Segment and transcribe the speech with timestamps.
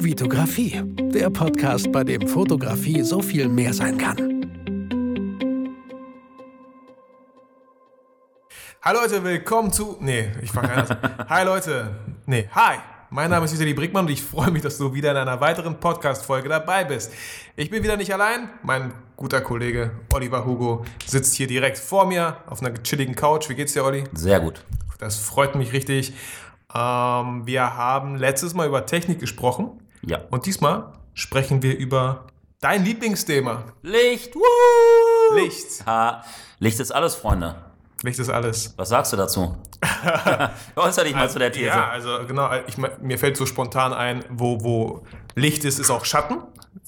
[0.00, 0.80] Vitografie,
[1.12, 4.16] der Podcast, bei dem Fotografie so viel mehr sein kann.
[8.82, 9.96] Hi Leute, willkommen zu.
[9.98, 10.96] Nee, ich fange anders.
[11.28, 11.96] hi Leute.
[12.26, 12.76] Nee, hi.
[13.10, 15.80] Mein Name ist Vitali Brickmann und ich freue mich, dass du wieder in einer weiteren
[15.80, 17.12] Podcast-Folge dabei bist.
[17.56, 18.50] Ich bin wieder nicht allein.
[18.62, 23.48] Mein guter Kollege Oliver Hugo sitzt hier direkt vor mir auf einer chilligen Couch.
[23.48, 24.04] Wie geht's dir, Olli?
[24.12, 24.64] Sehr gut.
[25.00, 26.12] Das freut mich richtig.
[26.72, 29.80] Ähm, wir haben letztes Mal über Technik gesprochen.
[30.08, 30.20] Ja.
[30.30, 32.26] Und diesmal sprechen wir über
[32.60, 33.64] dein Lieblingsthema.
[33.82, 34.34] Licht.
[34.34, 35.36] Woo!
[35.36, 35.84] Licht.
[35.86, 36.24] Ha.
[36.58, 37.54] Licht ist alles, Freunde.
[38.02, 38.74] Licht ist alles.
[38.76, 39.56] Was sagst du dazu?
[40.76, 41.66] Äußer dich mal zu der These.
[41.66, 45.02] Ja, also genau, ich, mir fällt so spontan ein, wo, wo
[45.34, 46.38] Licht ist, ist auch Schatten.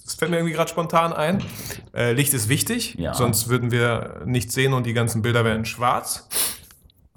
[0.04, 1.42] Das fällt mir irgendwie gerade spontan ein.
[1.94, 3.14] Äh, Licht ist wichtig, Ja.
[3.14, 6.28] sonst würden wir nichts sehen und die ganzen Bilder wären schwarz.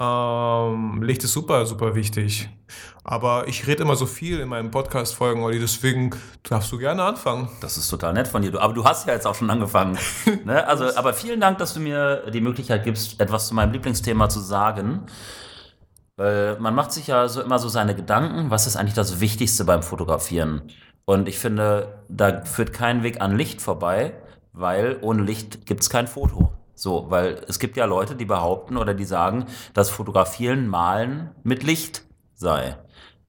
[0.04, 2.50] Ähm, Licht ist super, super wichtig.
[3.04, 6.12] Aber ich rede immer so viel in meinen Podcast-Folgen, Olli, deswegen
[6.44, 7.50] darfst du gerne anfangen.
[7.62, 8.60] Das ist total nett von dir.
[8.60, 9.98] Aber du hast ja jetzt auch schon angefangen.
[10.46, 10.66] ne?
[10.68, 14.40] Also, aber vielen Dank, dass du mir die Möglichkeit gibst, etwas zu meinem Lieblingsthema zu
[14.40, 15.06] sagen.
[16.16, 19.66] Weil man macht sich ja so immer so seine Gedanken, was ist eigentlich das Wichtigste
[19.66, 20.62] beim Fotografieren?
[21.06, 24.14] Und ich finde, da führt kein Weg an Licht vorbei,
[24.54, 26.54] weil ohne Licht gibt es kein Foto.
[26.76, 31.64] So, weil es gibt ja Leute, die behaupten oder die sagen, dass Fotografieren, Malen mit
[31.64, 32.78] Licht sei.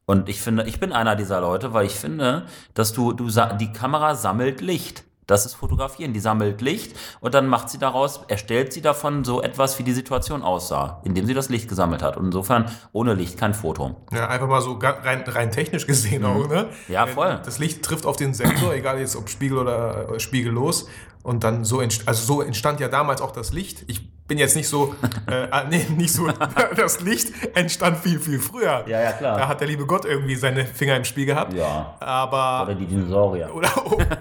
[0.07, 3.73] Und ich finde, ich bin einer dieser Leute, weil ich finde, dass du, du die
[3.73, 5.05] Kamera sammelt Licht.
[5.27, 6.13] Das ist Fotografieren.
[6.13, 9.93] Die sammelt Licht und dann macht sie daraus, erstellt sie davon so etwas, wie die
[9.93, 12.17] Situation aussah, indem sie das Licht gesammelt hat.
[12.17, 13.97] Und insofern ohne Licht kein Foto.
[14.13, 16.69] Ja, einfach mal so rein, rein technisch gesehen auch, ne?
[16.89, 16.93] Mhm.
[16.93, 17.41] Ja, voll.
[17.45, 20.89] Das Licht trifft auf den Sensor, egal jetzt ob Spiegel oder äh, spiegellos.
[21.23, 23.85] Und dann so, also so entstand ja damals auch das Licht.
[23.87, 24.95] Ich bin jetzt nicht so,
[25.27, 26.27] äh, ah, nee, nicht so,
[26.77, 28.83] das Licht entstand viel, viel früher.
[28.87, 29.37] Ja, ja, klar.
[29.39, 31.53] Da hat der liebe Gott irgendwie seine Finger im Spiel gehabt.
[31.53, 31.95] Ja.
[32.01, 33.55] Aber, Oder die Dinosaurier.
[33.55, 33.69] oder,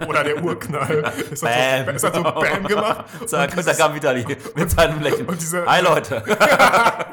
[0.08, 1.10] oder der Urknall.
[1.32, 1.86] Es hat, Bam.
[1.86, 3.04] so, es hat so Bam gemacht.
[3.26, 5.26] Zack, Und da kam Vitali mit seinem Lächeln.
[5.26, 6.22] und diese- Hi Leute.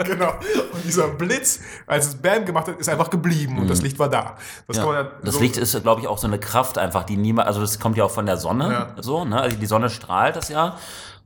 [0.05, 0.31] genau.
[0.73, 4.09] Und dieser Blitz, als es Bam gemacht hat, ist einfach geblieben und das Licht war
[4.09, 4.35] da.
[4.67, 5.07] Das ja Mhm.
[5.23, 7.79] Das so- Licht ist, glaube ich, auch so eine Kraft einfach, die niemand, also das
[7.79, 9.01] kommt ja auch von der Sonne, Ja.
[9.01, 9.39] so, ne?
[9.39, 10.75] Also die Sonne strahlt das ja.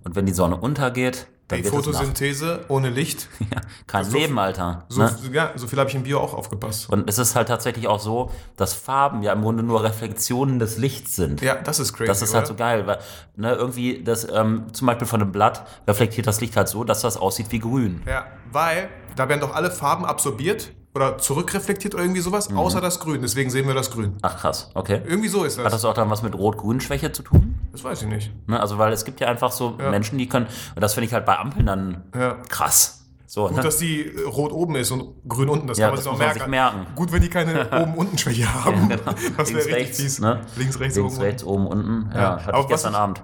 [0.04, 1.70] Und wenn die Sonne untergeht, dann Die.
[1.70, 3.30] Photosynthese ohne Licht.
[3.54, 4.86] Ja, kein Leben, Alter.
[4.90, 5.16] So, ne?
[5.32, 6.90] ja, so viel habe ich im Bio auch aufgepasst.
[6.90, 10.78] Und es ist halt tatsächlich auch so, dass Farben ja im Grunde nur Reflexionen des
[10.78, 11.42] Lichts sind.
[11.42, 12.08] Ja, das ist crazy.
[12.08, 12.98] Das ist halt so geil, weil
[13.36, 17.02] ne, irgendwie das ähm, zum Beispiel von einem Blatt reflektiert das Licht halt so, dass
[17.02, 18.02] das aussieht wie grün.
[18.08, 22.58] Ja, weil da werden doch alle Farben absorbiert oder zurückreflektiert oder irgendwie sowas, Mhm.
[22.58, 23.22] außer das Grün.
[23.22, 24.18] Deswegen sehen wir das Grün.
[24.22, 25.02] Ach krass, okay.
[25.06, 25.66] Irgendwie so ist das.
[25.66, 27.60] Hat das auch dann was mit Rot-Grün-Schwäche zu tun?
[27.72, 28.32] das weiß ich nicht.
[28.48, 28.58] Ne?
[28.58, 29.90] Also weil es gibt ja einfach so Ja.
[29.90, 32.36] Menschen, die können, und das finde ich halt bei Ampeln dann Ja.
[32.48, 33.02] krass.
[33.28, 33.64] So, Gut, ne?
[33.64, 35.68] dass die äh, rot oben ist und grün unten.
[35.68, 36.50] Das Ja, kann man das man merken.
[36.50, 36.88] merken.
[36.96, 38.88] Gut, wenn die keine oben-unten-Schwäche haben.
[38.88, 39.02] genau.
[39.38, 40.20] Das wäre Links, richtig rechts, fies.
[40.22, 40.40] ne?
[40.56, 42.10] Links, rechts, Links, oben, rechts, oben, unten.
[42.14, 43.22] Ja, Ja, aber gestern ich- Abend.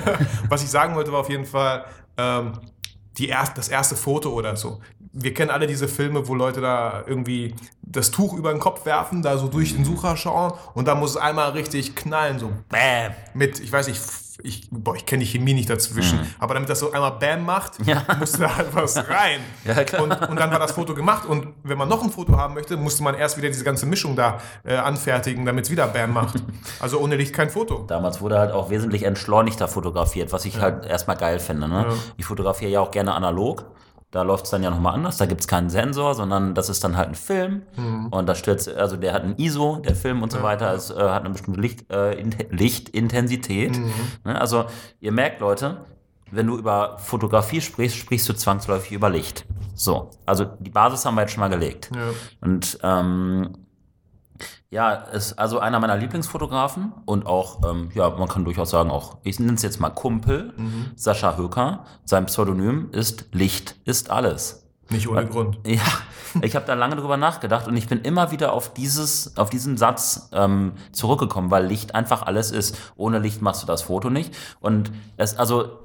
[0.48, 1.84] Was ich sagen wollte, war auf jeden Fall
[2.16, 2.52] ähm,
[3.18, 4.80] die erst, das erste Foto oder so.
[5.12, 9.22] Wir kennen alle diese Filme, wo Leute da irgendwie das Tuch über den Kopf werfen,
[9.22, 13.12] da so durch den Sucher schauen und da muss es einmal richtig knallen, so Bäm.
[13.34, 14.00] mit, ich weiß nicht,
[14.44, 17.78] ich, boah, ich kenne die Chemie nicht dazwischen, aber damit das so einmal Bam macht,
[17.80, 17.88] Mhm.
[17.88, 18.02] Ja.
[18.18, 19.40] musste da halt was rein.
[19.64, 20.02] Ja, klar.
[20.02, 22.76] Und, und dann war das Foto gemacht und wenn man noch ein Foto haben möchte,
[22.78, 26.42] musste man erst wieder diese ganze Mischung da äh, anfertigen, damit es wieder Bam macht.
[26.80, 27.84] Also ohne Licht kein Foto.
[27.86, 31.68] Damals wurde halt auch wesentlich entschleunigter fotografiert, was ich halt erstmal geil finde.
[31.68, 31.86] Ne?
[32.16, 33.66] Ich fotografiere ja auch gerne analog.
[34.12, 35.16] Da läuft es dann ja nochmal anders.
[35.16, 37.62] Da gibt es keinen Sensor, sondern das ist dann halt ein Film.
[38.10, 40.72] Und da stürzt, also der hat ein ISO, der Film und so weiter.
[40.74, 43.78] Es äh, hat eine bestimmte Licht, äh, In- Lichtintensität.
[44.24, 44.38] Ne?
[44.40, 44.66] Also
[45.00, 45.78] ihr merkt, Leute,
[46.30, 49.44] wenn du über Fotografie sprichst, sprichst du zwangsläufig über Licht.
[49.74, 51.90] So, also die Basis haben wir jetzt schon mal gelegt.
[51.94, 52.02] Ja.
[52.42, 53.50] Und ähm,
[54.72, 59.18] ja, ist also einer meiner Lieblingsfotografen und auch, ähm, ja, man kann durchaus sagen, auch,
[59.22, 60.54] ich nenne es jetzt mal Kumpel,
[60.96, 61.84] Sascha Höker.
[62.06, 64.66] Sein Pseudonym ist Licht ist alles.
[64.88, 65.58] Nicht ohne Grund.
[65.66, 65.82] Ja,
[66.40, 69.76] ich habe da lange drüber nachgedacht und ich bin immer wieder auf dieses, auf diesen
[69.76, 72.78] Satz ähm, zurückgekommen, weil Licht einfach alles ist.
[72.96, 74.34] Ohne Licht machst du das Foto nicht.
[74.58, 75.80] Und es, also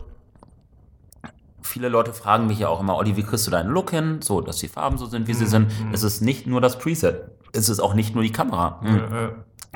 [1.62, 4.22] viele Leute fragen mich ja auch immer, Olli, wie kriegst du deinen Look hin?
[4.22, 5.70] So, dass die Farben so sind, wie sie sind.
[5.92, 7.37] Es ist nicht nur das Preset.
[7.54, 8.80] Es ist auch nicht nur die Kamera.
[8.82, 8.98] Hm.
[8.98, 9.30] Äh,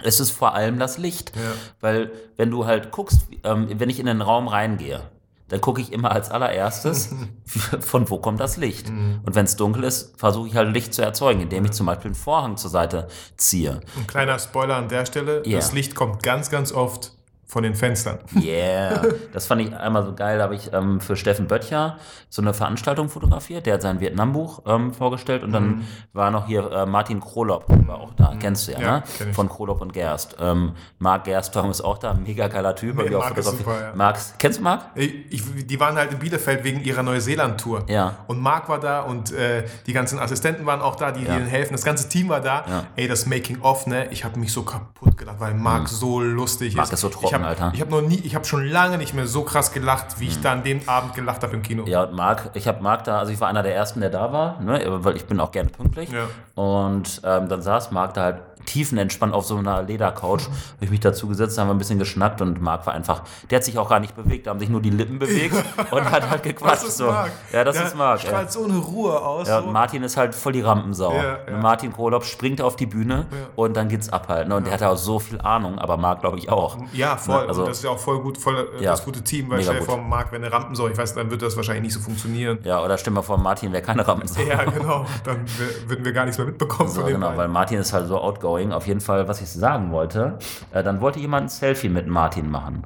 [0.03, 1.31] Es ist vor allem das Licht.
[1.35, 1.41] Ja.
[1.79, 5.01] Weil, wenn du halt guckst, ähm, wenn ich in den Raum reingehe,
[5.49, 7.13] dann gucke ich immer als allererstes,
[7.81, 8.87] von wo kommt das Licht.
[8.89, 12.07] Und wenn es dunkel ist, versuche ich halt Licht zu erzeugen, indem ich zum Beispiel
[12.07, 13.81] einen Vorhang zur Seite ziehe.
[13.97, 15.43] ein kleiner Spoiler an der Stelle.
[15.45, 15.57] Ja.
[15.57, 17.11] Das Licht kommt ganz, ganz oft
[17.51, 18.19] von den Fenstern.
[18.41, 19.01] Yeah,
[19.33, 20.37] das fand ich einmal so geil.
[20.37, 21.97] Da habe ich ähm, für Steffen Böttcher
[22.29, 23.65] so eine Veranstaltung fotografiert.
[23.65, 27.99] Der hat sein Vietnam-Buch ähm, vorgestellt und dann war noch hier äh, Martin Krolop, war
[27.99, 28.33] auch da.
[28.39, 28.83] Kennst du ja, Mhm.
[28.85, 29.03] Ja, ne?
[29.29, 29.35] ich.
[29.35, 30.37] Von Krolop und Gerst.
[30.39, 33.01] Ähm, Marc Gerstbaum ist auch da, mega geiler Typ.
[33.03, 33.91] ich auch Marc ist super, ja.
[33.95, 34.85] Marc, kennst du Marc?
[34.95, 37.83] Ich, ich, die waren halt in Bielefeld wegen ihrer Neuseeland-Tour.
[37.89, 38.15] Ja.
[38.27, 41.33] Und Marc war da und äh, die ganzen Assistenten waren auch da, die, Ja.
[41.33, 41.73] die ihnen helfen.
[41.73, 42.63] Das ganze Team war da.
[42.67, 42.83] Ja.
[42.95, 44.07] Ey, das Making-of, ne?
[44.11, 46.77] Ich habe mich so kaputt gelacht, weil Marc so lustig Mhm.
[46.77, 46.93] Marc ist.
[46.93, 47.71] ist so trocken, ich hab, Alter.
[47.75, 50.41] Ich habe noch nie, ich habe schon lange nicht mehr so krass gelacht, wie ich
[50.41, 51.85] da an dem Abend gelacht habe im Kino.
[51.85, 54.31] Ja, und Marc, ich habe Marc da, also ich war einer der ersten, der da
[54.31, 56.09] war, ne, weil ich bin auch gerne pünktlich.
[56.11, 56.27] Ja.
[56.55, 60.49] Und ähm, dann saß Marc da halt tiefenentspannt auf so einer Ledercouch, habe
[60.81, 63.63] ich mich dazu gesetzt, haben wir ein bisschen geschnackt und Marc war einfach, der hat
[63.65, 65.55] sich auch gar nicht bewegt, da haben sich nur die Lippen bewegt
[65.91, 66.71] und hat halt gequatscht.
[66.81, 67.05] Das ist so.
[67.07, 67.31] Marc.
[67.51, 68.19] Ja, das Der ist Marc.
[68.21, 69.47] Strahlt so eine Ruhe aus.
[69.47, 69.67] Ja, so.
[69.67, 71.13] Martin ist halt voll die Rampensau.
[71.13, 71.57] Ja, ja.
[71.57, 73.25] Martin Kohlop springt auf die Bühne
[73.55, 74.47] und dann geht's ab halt.
[74.47, 74.55] Ne?
[74.55, 76.77] Und der hat ja auch so viel Ahnung, aber Marc glaube ich auch.
[76.93, 77.41] Ja, voll.
[77.43, 79.61] Ne, also- und das ist ja auch voll gut, voll äh, das gute Team, weil
[79.61, 81.99] stell dir vor, Marc wäre eine Rampensau, ich weiß, dann würde das wahrscheinlich nicht so
[81.99, 82.59] funktionieren.
[82.63, 84.41] Ja, oder stell mal vor, Martin wäre keine Rampensau.
[84.41, 85.05] Ja, genau.
[85.23, 85.45] Dann
[85.87, 87.39] würden wir gar nichts mehr mitbekommen So, von den genau, beiden.
[87.39, 88.50] weil Martin ist halt so outgoing.
[88.57, 90.37] Auf jeden Fall, was ich sagen wollte,
[90.71, 92.83] äh, dann wollte jemand ein Selfie mit Martin machen.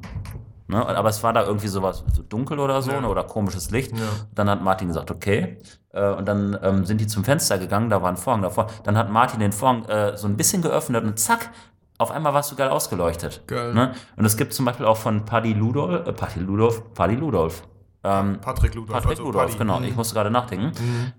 [0.67, 0.83] Ne?
[0.85, 3.01] Aber es war da irgendwie sowas so dunkel oder so Ja.
[3.01, 3.07] ne?
[3.07, 3.91] oder komisches Licht.
[4.33, 5.57] Dann hat Martin gesagt, okay.
[5.93, 8.67] Äh, und dann ähm, sind die zum Fenster gegangen, da war ein Vorhang davor.
[8.83, 11.49] Dann hat Martin den Vorhang äh, so ein bisschen geöffnet und zack,
[11.97, 13.43] auf einmal warst du geil ausgeleuchtet.
[13.47, 13.73] Geil.
[13.73, 13.93] Ne?
[14.17, 17.63] Und es gibt zum Beispiel auch von Paddy Ludolf, äh, Paddy Ludolf, Paddy Ludolf.
[18.03, 18.91] Ähm, Patrick Ludolf.
[18.93, 19.57] Patrick also Ludolf, Paddy.
[19.59, 19.79] genau.
[19.79, 19.85] Mhm.
[19.85, 20.71] Ich musste gerade nachdenken.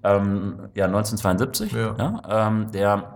[0.05, 1.73] Ähm, ja, 1972.
[1.73, 1.95] Ja.
[1.99, 2.47] Ja.
[2.49, 3.16] ähm, der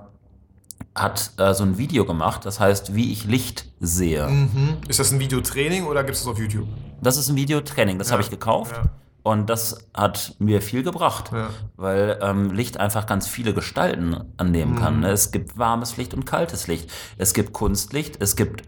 [0.95, 4.27] hat äh, so ein Video gemacht, das heißt, wie ich Licht sehe.
[4.27, 4.79] Mhm.
[4.89, 6.67] Ist das ein Videotraining oder gibt es das auf YouTube?
[7.01, 8.75] Das ist ein Videotraining, das habe ich gekauft.
[8.77, 8.91] ja.
[9.23, 11.51] Und das hat mir viel gebracht, Ja.
[11.77, 14.95] weil ähm, Licht einfach ganz viele Gestalten annehmen kann.
[14.97, 15.01] Mhm.
[15.01, 15.11] Ne?
[15.11, 16.91] Es gibt warmes Licht und kaltes Licht.
[17.19, 18.63] Es gibt Kunstlicht, es gibt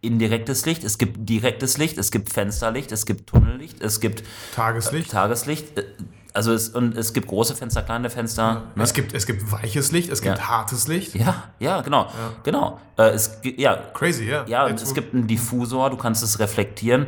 [0.00, 4.22] indirektes Licht, es gibt direktes Licht, es gibt Fensterlicht, es gibt Tunnellicht, es gibt
[4.54, 5.10] Tageslicht.
[5.10, 5.76] Tageslicht.
[5.78, 5.84] äh,
[6.34, 8.64] Also es, und es gibt große Fenster, kleine Fenster.
[8.74, 8.82] Ne?
[8.82, 10.48] Es, gibt, es gibt weiches Licht, es gibt Ja.
[10.48, 11.14] hartes Licht.
[11.14, 12.08] Ja, ja, genau.
[12.44, 12.78] Genau.
[12.96, 14.44] Äh, es, ja, Crazy, ja.
[14.46, 17.06] ja, Jetzt, es gibt einen Diffusor, du kannst es reflektieren.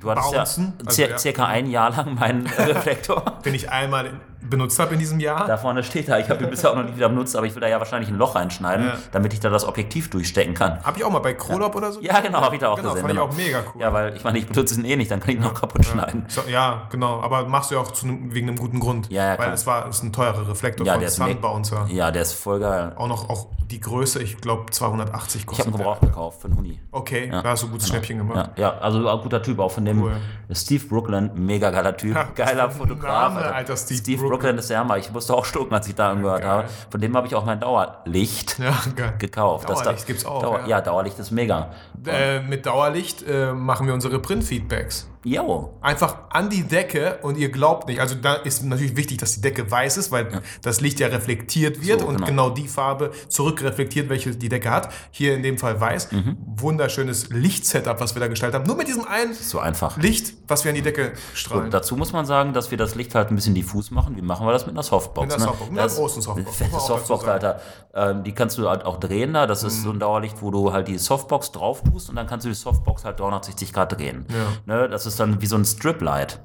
[0.00, 1.18] Du hattest Bouncen, ja, also ja.
[1.18, 3.38] circa ein Jahr lang meinen Reflektor.
[3.44, 5.46] den ich einmal benutzt habe in diesem Jahr.
[5.46, 6.18] Da vorne steht er.
[6.20, 8.08] Ich habe ihn bisher auch noch nicht wieder benutzt, aber ich will da ja wahrscheinlich
[8.10, 8.92] ein Loch reinschneiden, Ja.
[9.12, 10.82] damit ich da das Objektiv durchstecken kann.
[10.84, 12.00] Habe ich auch mal bei Krolop oder so?
[12.00, 13.02] Ja, genau, habe ich da auch Genau, gesehen.
[13.02, 13.32] fand ich genau.
[13.32, 13.80] auch mega cool.
[13.82, 15.84] Ja, weil ich meine, ich benutze ihn eh nicht, dann kann ich ihn noch kaputt
[15.84, 16.26] schneiden.
[16.48, 17.20] Ja, genau.
[17.22, 19.10] Aber machst du ja auch einem, wegen einem guten Grund.
[19.10, 21.86] Ja, ja, Weil es war ist ein teurer Reflektor Ja, von der Sunbouncer.
[21.90, 22.92] Ja, der ist voll geil.
[22.96, 25.82] Auch noch auch die Größe, ich glaube 280 Ich kostet habe einen.
[25.84, 26.80] Gebrauch gekauft für einen Huni.
[26.92, 28.50] Okay, Ja, da hast du ein gutes Schnäppchen gemacht.
[28.56, 30.12] Ja, ja, also auch guter Typ, auch von dem Cool.
[30.52, 33.34] Steve Brooklyn, mega geiler Typ, Ja, geiler Fotograf.
[33.34, 34.35] Name, Alter, Steve Brooklyn.
[34.38, 34.58] Brooklyn.
[34.58, 34.96] ist Hammer.
[34.98, 36.50] Ich musste auch schlucken, als ich da angehört Geil.
[36.50, 36.68] habe.
[36.90, 38.74] Von dem habe ich auch mein Dauerlicht Ja,
[39.18, 39.68] gekauft.
[39.68, 40.66] Das Dauerlicht da- gibt's auch, Dauer, ja.
[40.66, 40.80] ja.
[40.80, 41.70] Dauerlicht ist mega.
[42.06, 45.08] Äh, mit Dauerlicht äh, machen wir unsere Print-Feedbacks.
[45.26, 45.74] Jo.
[45.80, 48.00] Einfach an die Decke und ihr glaubt nicht.
[48.00, 51.84] Also da ist natürlich wichtig, dass die Decke weiß ist, weil das Licht ja reflektiert
[51.84, 52.26] wird So, und genau.
[52.26, 52.50] genau.
[52.50, 54.92] die Farbe zurückreflektiert, welche die Decke hat.
[55.10, 56.12] Hier in dem Fall weiß.
[56.12, 56.36] Mhm.
[56.46, 58.68] Wunderschönes Lichtsetup, was wir da gestaltet haben.
[58.68, 59.96] Nur mit diesem einen So einfach.
[59.96, 61.64] Licht, was wir an die Decke strahlen.
[61.64, 64.14] Und dazu muss man sagen, dass wir das Licht halt ein bisschen diffus machen.
[64.16, 65.26] Wie machen wir das mit einer Softbox?
[65.26, 65.50] Mit einer ne?
[65.50, 67.24] Softbox, mit einer großen Softbox, fette Softbox.
[67.24, 67.30] Mhm.
[67.30, 67.60] Alter.
[67.94, 69.48] Ähm, die kannst du halt auch drehen da.
[69.48, 72.44] Das ist so ein Dauerlicht, wo du halt die Softbox drauf tust und dann kannst
[72.44, 74.26] du die Softbox halt 360 Grad drehen.
[74.66, 74.88] Ne?
[74.88, 76.40] Das ist dann wie so ein Striplight.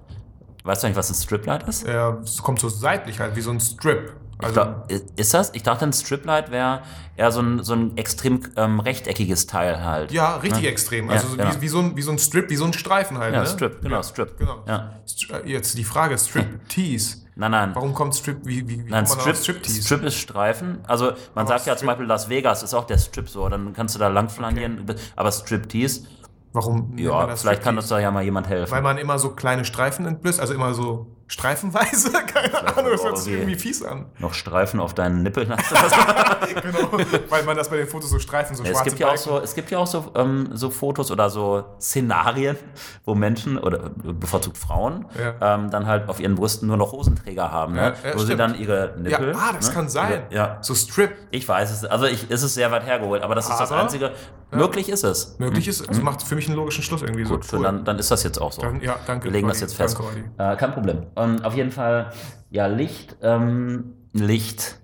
[0.64, 1.88] Weißt du nicht, was ein Striplight ist?
[1.88, 4.14] Ja, es kommt so seitlich halt, wie so ein Strip.
[4.38, 5.52] Also, glaub, ist das?
[5.54, 6.82] Ich dachte, ein Striplight wäre
[7.16, 10.12] eher so ein, so ein extrem ähm, rechteckiges Teil halt.
[10.12, 11.10] ja, richtig extrem.
[11.12, 11.56] Also Ja, so genau.
[11.58, 13.34] wie, wie, so ein, wie so ein Strip, wie so ein Streifen halt.
[13.36, 13.48] Ja, ne?
[13.48, 14.38] Strip, genau, Strip.
[14.40, 14.64] Genau.
[14.68, 15.00] Ja.
[15.08, 17.18] Stri- Jetzt die Frage, Strip-Tease.
[17.36, 17.72] Nein, nein.
[17.74, 19.82] Warum kommt Strip, wie, wie, wie Nein, Strip, Strip-Tease?
[19.84, 20.80] Strip ist Streifen.
[20.86, 23.74] Also man sagt ja zum Strip- Beispiel Las Vegas ist auch der Strip so, dann
[23.74, 24.84] kannst du da lang flanieren.
[25.16, 26.08] Aber Striptease,
[26.54, 28.72] Warum ja, vielleicht kann uns da ja mal jemand helfen.
[28.72, 32.12] Weil man immer so kleine Streifen entblößt, also immer so streifenweise?
[32.34, 34.06] Keine Ahnung, das hört sich irgendwie- fies an.
[34.20, 35.92] Noch Streifen auf deinen Nippeln hast du das?
[36.62, 36.92] Genau,
[37.30, 39.40] weil man das bei den Fotos so Streifen, so es schwarze gibt ja auch so,
[39.40, 42.58] es gibt ja auch so, ähm, so Fotos oder so Szenarien,
[43.06, 45.56] wo Menschen oder äh, bevorzugt Frauen Ja.
[45.56, 47.94] ähm, dann halt auf ihren Brüsten nur noch Hosenträger haben, ne?
[48.04, 48.40] Ja, ja, wo sie stimmt.
[48.42, 49.36] dann ihre Ja, Nippel.
[49.36, 49.74] ah, das ne?
[49.74, 50.24] kann sein.
[50.32, 51.12] Ja, So Strip.
[51.32, 51.86] ich weiß es.
[51.86, 54.12] Also ich, es ist sehr weit hergeholt, aber das ist das Aber- Einzige.
[54.54, 55.40] Möglich ist es.
[55.40, 57.24] Möglich ist, also macht für mich einen logischen Schluss irgendwie.
[57.24, 57.56] Gut, so.
[57.56, 58.62] und dann, dann ist das jetzt auch so.
[58.62, 59.62] Dann- ja, danke, Wir legen das Olli.
[59.68, 59.98] jetzt fest.
[59.98, 60.54] Danke.
[60.54, 61.04] Äh, kein Problem.
[61.24, 62.12] Und auf jeden Fall,
[62.50, 64.80] ja, Licht, ähm, Licht,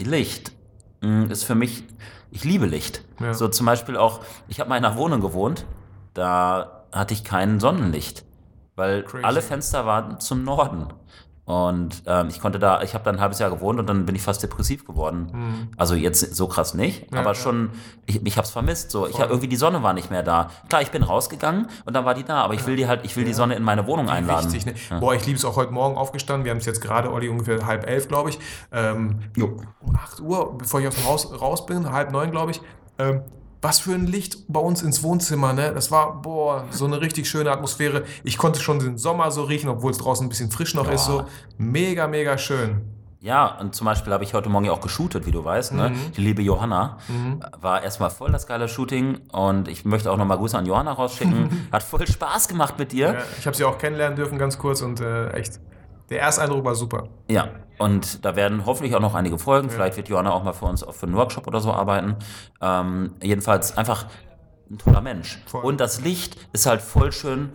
[0.00, 0.52] Licht
[1.00, 1.84] mh, ist für mich,
[2.30, 3.04] ich liebe Licht.
[3.20, 3.34] Ja.
[3.34, 5.66] So zum Beispiel auch, ich habe mal in einer Wohnung gewohnt,
[6.14, 8.24] da hatte ich kein Sonnenlicht,
[8.76, 9.24] weil Crazy.
[9.24, 10.86] alle Fenster waren zum Norden.
[11.48, 14.14] Und ähm, ich konnte da, ich habe da ein halbes Jahr gewohnt und dann bin
[14.14, 15.70] ich fast depressiv geworden.
[15.78, 17.34] Also jetzt so krass nicht, aber ja.
[17.34, 17.70] schon,
[18.04, 18.90] ich, ich habe es vermisst.
[18.90, 20.50] So, ich hab, irgendwie die Sonne war nicht mehr da.
[20.68, 23.16] Klar, ich bin rausgegangen und dann war die da, aber ich will die halt, ich
[23.16, 24.52] will die Sonne in meine Wohnung einladen.
[24.52, 25.00] Wichtig, ne?
[25.00, 26.44] Boah, ich liebe es auch heute Morgen aufgestanden.
[26.44, 28.38] Wir haben es jetzt gerade, Olli, ungefähr halb elf, glaube ich.
[28.70, 32.60] Ähm, um 8 Uhr, bevor ich aus dem Haus raus bin, halb neun, glaube ich.
[32.98, 33.22] Ähm,
[33.60, 35.72] was für ein Licht bei uns ins Wohnzimmer, ne?
[35.74, 38.04] Das war, boah, so eine richtig schöne Atmosphäre.
[38.24, 41.06] Ich konnte schon den Sommer so riechen, obwohl es draußen ein bisschen frisch noch ist.
[41.06, 41.24] So
[41.56, 42.82] mega, mega schön.
[43.20, 45.72] Ja, und zum Beispiel habe ich heute Morgen ja auch geshootet, wie du weißt.
[45.72, 45.92] Ne?
[46.16, 46.98] Die liebe Johanna
[47.60, 51.68] war erstmal voll das geile Shooting und ich möchte auch nochmal Grüße an Johanna rausschicken.
[51.72, 53.14] Hat voll Spaß gemacht mit dir.
[53.14, 55.58] Ja, ich habe sie auch kennenlernen dürfen, ganz kurz und äh, echt.
[56.10, 57.08] Der erste Eindruck war super.
[57.28, 57.48] Ja,
[57.78, 59.70] und da werden hoffentlich auch noch einige Folgen.
[59.70, 62.16] Vielleicht wird Johanna auch mal für uns für einen Workshop oder so arbeiten.
[62.60, 64.06] Ähm, jedenfalls einfach
[64.70, 65.42] ein toller Mensch.
[65.46, 65.64] Voll.
[65.64, 67.50] Und das Licht ist halt voll schön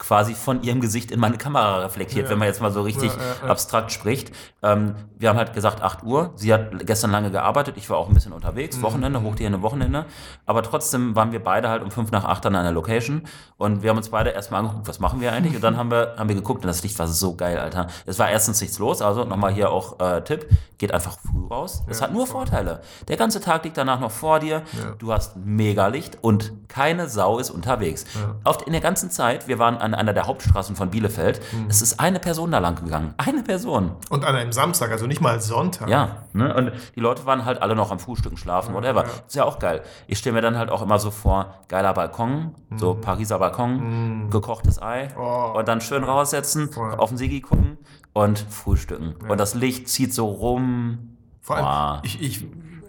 [0.00, 2.30] quasi von ihrem Gesicht in meine Kamera reflektiert, Ja.
[2.32, 4.32] wenn man jetzt mal so richtig Ja, ja, abstrakt spricht.
[4.62, 6.32] Ähm, wir haben halt gesagt 8 Uhr.
[6.36, 7.76] Sie hat gestern lange gearbeitet.
[7.76, 8.78] Ich war auch ein bisschen unterwegs.
[8.78, 8.82] Mhm.
[8.82, 10.06] Wochenende, hoch die Hände Wochenende.
[10.46, 13.22] Aber trotzdem waren wir beide halt um 5 nach 8 an einer Location.
[13.58, 15.54] Und wir haben uns beide erstmal angeguckt, was machen wir eigentlich?
[15.54, 17.86] Und dann haben wir, haben wir geguckt und das Licht war so geil, Alter.
[18.06, 19.02] Es war erstens nichts los.
[19.02, 20.48] Also nochmal hier auch äh, Tipp.
[20.78, 21.82] Geht einfach früh raus.
[21.88, 22.80] Es hat nur Vorteile.
[23.08, 24.62] Der ganze Tag liegt danach noch vor dir.
[24.98, 28.06] Du hast mega Licht und keine Sau ist unterwegs.
[28.44, 31.40] Oft in der ganzen Zeit, wir waren an einer der Hauptstraßen von Bielefeld.
[31.52, 31.66] Mhm.
[31.68, 33.14] Es ist eine Person da lang gegangen.
[33.16, 33.92] Eine Person.
[34.10, 35.88] Und an einem Samstag, also nicht mal Sonntag.
[35.88, 36.54] Ja, ne?
[36.54, 39.04] und die Leute waren halt alle noch am Frühstücken, schlafen, whatever.
[39.26, 39.82] Ist ja auch geil.
[40.06, 44.80] Ich stelle mir dann halt auch immer so vor, geiler Balkon, so Pariser Balkon, gekochtes
[44.80, 45.20] Ei Mhm.
[45.20, 45.52] Oh.
[45.58, 46.94] und dann schön raussetzen, Voll.
[46.94, 47.78] auf den Sigi gucken
[48.12, 49.14] und frühstücken.
[49.28, 51.16] Und das Licht zieht so rum.
[51.40, 52.00] Vor allem, Boah.
[52.04, 52.44] ich, ich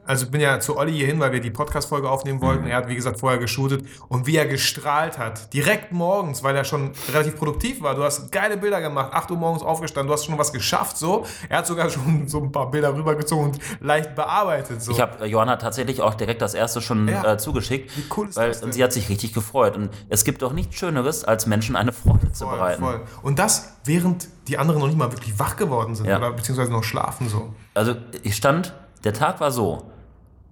[0.06, 2.64] also bin ja zu Olli hier hin, weil wir die Podcast-Folge aufnehmen wollten.
[2.66, 2.72] Mhm.
[2.72, 3.86] Er hat, wie gesagt, vorher geshootet.
[4.10, 7.96] Und wie er gestrahlt hat, direkt morgens, weil er schon relativ produktiv war.
[7.96, 11.26] Du hast geile Bilder gemacht, 8 Uhr morgens aufgestanden, du hast schon was geschafft, so.
[11.50, 14.92] Er hat sogar schon so ein paar Bilder rübergezogen und leicht bearbeitet, so.
[14.92, 17.34] Ich habe Johanna tatsächlich auch direkt das erste schon Ja.
[17.34, 17.96] äh, zugeschickt.
[17.96, 18.68] Wie cool ist weil, das denn?
[18.70, 19.76] Und sie hat sich richtig gefreut.
[19.78, 22.82] Und es gibt doch nichts Schöneres, als Menschen eine Freude zu voll, bereiten.
[22.84, 23.02] voll.
[23.22, 26.18] Und das, während die anderen noch nicht mal wirklich wach geworden sind Ja.
[26.18, 27.54] oder beziehungsweise noch schlafen, so.
[27.76, 27.94] also
[28.24, 29.84] ich stand, der Tag war so,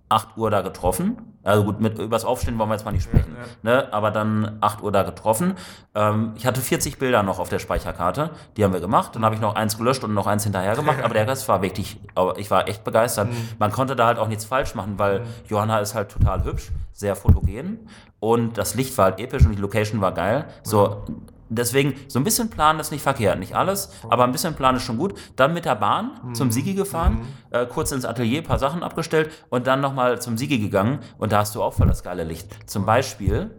[0.10, 3.36] 8 Uhr da getroffen, also gut, mit übers Aufstehen wollen wir jetzt mal nicht sprechen,
[3.64, 3.88] Ne?
[3.94, 5.56] aber dann 8 Uhr da getroffen.
[5.96, 9.36] Ähm, ich hatte 40 Bilder noch auf der Speicherkarte, die haben wir gemacht, dann habe
[9.36, 12.38] ich noch eins gelöscht und noch eins hinterher gemacht, aber der Rest war wirklich, aber
[12.38, 13.30] ich war echt begeistert.
[13.60, 17.16] Man konnte da halt auch nichts falsch machen, weil Johanna ist halt total hübsch, sehr
[17.16, 17.88] fotogen.
[18.20, 20.46] Und das Licht war halt episch und die Location war geil.
[20.64, 21.04] So,
[21.50, 24.84] Deswegen, so ein bisschen planen ist nicht verkehrt, nicht alles, aber ein bisschen planen ist
[24.84, 25.16] schon gut.
[25.36, 29.68] Dann mit der Bahn zum Sigi gefahren, äh, kurz ins Atelier, paar Sachen abgestellt und
[29.68, 32.48] dann nochmal zum Sigi gegangen und da hast du auch voll das geile Licht.
[32.70, 33.50] Zum Beispiel,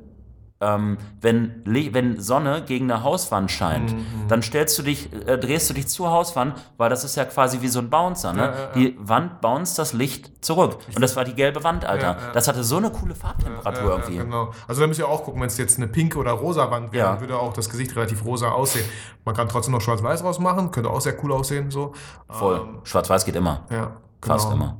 [0.63, 3.95] ähm, wenn, wenn Sonne gegen eine Hauswand scheint,
[4.29, 7.63] dann stellst du dich, äh, drehst du dich zur Hauswand, weil das ist ja quasi
[7.63, 8.35] wie so ein Bouncer.
[8.35, 8.53] Ne?
[8.75, 10.77] Die Wand bounced das Licht zurück.
[10.95, 12.17] Und das war die gelbe Wand, Alter.
[12.19, 12.33] Ja, ja.
[12.33, 14.17] Das hatte so eine coole Farbtemperatur Ja, irgendwie.
[14.17, 14.51] Ja, genau.
[14.69, 17.07] Also da müsst ihr auch gucken, wenn es jetzt eine pinke oder rosa Wand wäre,
[17.07, 17.13] Ja.
[17.13, 18.85] dann würde auch das Gesicht relativ rosa aussehen.
[19.25, 21.71] Man kann trotzdem noch schwarz-weiß rausmachen, könnte auch sehr cool aussehen.
[21.71, 21.95] So.
[22.29, 22.81] Voll.
[22.85, 23.65] Schwarz-Weiß geht immer.
[23.71, 24.63] Ja, Fast genau.
[24.63, 24.77] immer.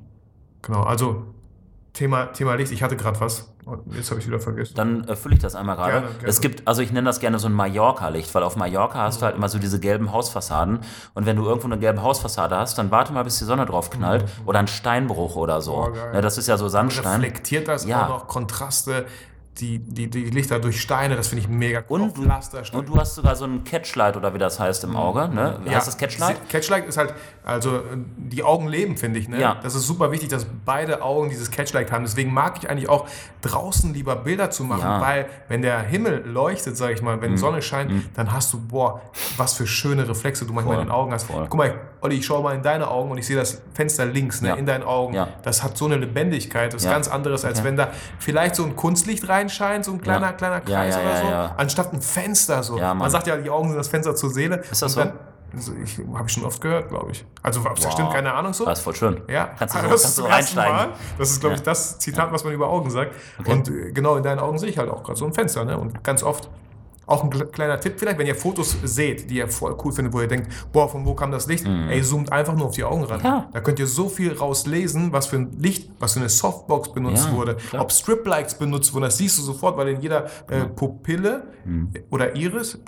[0.63, 1.25] Genau, also
[1.93, 3.53] Thema, Thema Licht, ich hatte gerade was.
[3.67, 4.75] Und jetzt habe ich wieder vergessen.
[4.75, 6.05] Dann äh, fülle ich das einmal gerade.
[6.25, 9.27] Es gibt, also ich nenne das gerne so ein Mallorca-Licht, weil auf Mallorca hast du
[9.27, 10.81] halt immer so diese gelben Hausfassaden.
[11.15, 13.91] Und wenn du irgendwo eine gelbe Hausfassade hast, dann warte mal, bis die Sonne drauf
[13.91, 14.25] knallt.
[14.47, 15.77] Oder ein Steinbruch oder so.
[15.77, 16.13] Oh, geil.
[16.15, 17.21] ne, das ist ja so Sandstein.
[17.21, 18.05] Reflektiert das Ja.
[18.07, 19.05] auch noch Kontraste,
[19.59, 22.01] die, die, die Lichter durch Steine, das finde ich mega cool.
[22.01, 25.29] Und und du hast sogar so ein Catchlight oder wie das heißt im Auge.
[25.29, 25.59] Ne?
[25.65, 26.49] Wie heißt das Catchlight?
[26.49, 27.13] Catchlight ist halt,
[27.45, 27.83] also
[28.17, 29.29] die Augen leben, finde ich.
[29.29, 29.41] Ne?
[29.41, 29.57] Ja.
[29.63, 32.05] Das ist super wichtig, dass beide Augen dieses Catchlight haben.
[32.05, 33.07] Deswegen mag ich eigentlich auch
[33.43, 34.99] draußen lieber Bilder zu machen, Ja.
[34.99, 35.03] Mhm.
[35.03, 39.03] weil wenn der Himmel leuchtet, sage ich mal, wenn Sonne scheint, dann hast du, boah,
[39.37, 40.83] was für schöne Reflexe du manchmal Voll.
[40.83, 41.25] in den Augen hast.
[41.25, 41.47] Voll.
[41.51, 44.41] Guck mal, Olli, ich schaue mal in deine Augen und ich sehe das Fenster links,
[44.41, 44.55] ne, Ja.
[44.55, 45.15] in deinen Augen.
[45.15, 45.29] Ja.
[45.43, 46.93] Das hat so eine Lebendigkeit, das ist Ja.
[46.93, 47.89] ganz anderes, als wenn da
[48.19, 52.63] vielleicht so ein Kunstlicht reinscheint, so ein kleiner, kleiner Kreis oder so, anstatt ein Fenster
[52.63, 52.79] so.
[52.79, 54.63] Man sagt ja, die Augen sind das Fenster zur Seele.
[54.71, 55.01] Ist das so?
[55.53, 57.25] also ich habe ich schon oft gehört, glaube ich.
[57.43, 57.93] Also ob es Wow.
[57.93, 58.65] stimmt, keine Ahnung so.
[58.65, 59.21] Das ist voll schön.
[59.29, 60.77] Ja, Kannst du so, das kannst ist du reinsteigen.
[60.77, 60.89] Mal.
[61.19, 63.15] Das ist, glaube ich, das Zitat, was man über Augen sagt.
[63.45, 65.65] Und äh, genau in deinen Augen sehe ich halt auch gerade so ein Fenster.
[65.65, 65.77] Ne?
[65.77, 66.49] Und ganz oft
[67.11, 70.13] auch ein kle- kleiner Tipp vielleicht, wenn ihr Fotos seht, die ihr voll cool findet,
[70.15, 71.67] wo ihr denkt, boah, von wo kam das Licht?
[71.67, 73.19] Ey, zoomt einfach nur auf die Augen ran.
[73.21, 73.25] Mhm.
[73.27, 73.49] Ja.
[73.53, 77.27] Da könnt ihr so viel rauslesen, was für ein Licht, was für eine Softbox benutzt
[77.31, 77.83] Ja, wurde, klar.
[77.83, 81.91] ob Strip-Lights benutzt wurden, das siehst du sofort, weil in jeder äh, Pupille Mhm.
[82.11, 82.79] oder Iris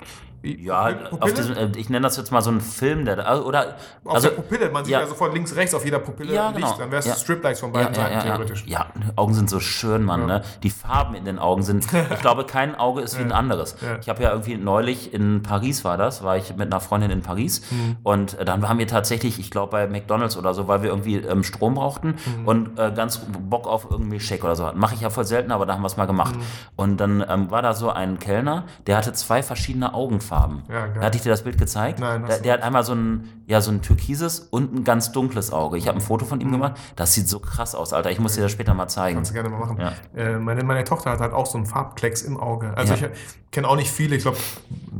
[0.43, 4.15] Ja, diesem, äh, ich nenne das jetzt mal so einen Film, der da, oder, Auf
[4.15, 5.07] also, der Pupille, man sieht ja, ja.
[5.07, 6.77] sofort links, rechts auf jeder Pupille Ja, Licht, genau.
[6.77, 7.13] dann wärst Ja.
[7.13, 8.35] du Striplights von ja, beiden ja, Seiten ja, ja.
[8.35, 8.63] theoretisch.
[8.67, 8.85] ja,
[9.15, 10.43] Augen sind so schön, Mann, ne?
[10.61, 13.77] Die Farben in den Augen sind, ich glaube, kein Auge ist wie ein anderes.
[13.81, 13.97] Ja.
[14.01, 17.21] Ich habe ja irgendwie neulich in Paris war das, war ich mit einer Freundin in
[17.21, 17.95] Paris Mhm.
[18.03, 21.15] und äh, dann waren wir tatsächlich, ich glaube, bei McDonalds oder so, weil wir irgendwie
[21.17, 22.47] ähm, Strom brauchten Mhm.
[22.47, 24.77] und äh, ganz Bock auf irgendwie Shake oder so hatten.
[24.79, 26.35] Mache ich ja voll selten, aber da haben wir es mal gemacht.
[26.35, 26.41] Mhm.
[26.75, 30.32] Und dann ähm, war da so ein Kellner, der hatte zwei verschiedene Augenfarben.
[30.69, 31.03] Ja, geil.
[31.03, 31.99] Hatte ich dir das Bild gezeigt?
[31.99, 35.11] Nein, hast der, der hat einmal so ein, ja, so ein türkises und ein ganz
[35.11, 35.77] dunkles Auge.
[35.77, 36.73] Ich habe ein Foto von ihm gemacht.
[36.95, 38.11] Das sieht so krass aus, Alter.
[38.11, 39.15] Ich muss dir das später mal zeigen.
[39.17, 39.77] Kannst du gerne mal machen.
[39.79, 39.93] Ja.
[40.15, 42.75] Äh, meine, meine Tochter hat halt auch so einen Farbklecks im Auge.
[42.75, 43.07] Also Ja.
[43.07, 44.15] ich kenne auch nicht viele.
[44.15, 44.37] Ich glaube,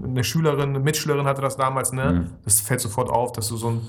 [0.03, 1.91] eine Schülerin, eine Mitschülerin hatte das damals.
[1.93, 2.11] Ne?
[2.11, 2.29] Mhm.
[2.43, 3.81] Das fällt sofort auf, dass du so ein,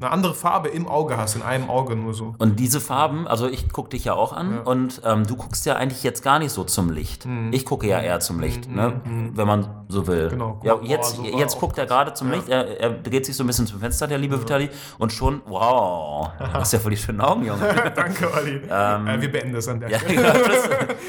[0.00, 2.34] eine andere Farbe im Auge hast, in einem Auge nur so.
[2.38, 5.74] Und diese Farben, also ich gucke dich ja auch an und ähm, du guckst ja
[5.74, 7.26] eigentlich jetzt gar nicht so zum Licht.
[7.50, 9.00] Ich gucke ja eher zum Licht, ne?
[9.34, 10.26] wenn man so will.
[10.26, 10.30] Mhm.
[10.30, 10.60] Genau.
[10.62, 13.42] Ja, jetzt so war jetzt guckt er gerade zum Licht, er, er dreht sich so
[13.42, 16.96] ein bisschen zum Fenster, der liebe Vitali, und schon, wow, du hast ja voll die
[16.96, 17.74] schönen Augen, Junge.
[17.96, 18.56] Danke, Olli.
[18.56, 20.32] äh, wir beenden das an der Ja, Stelle.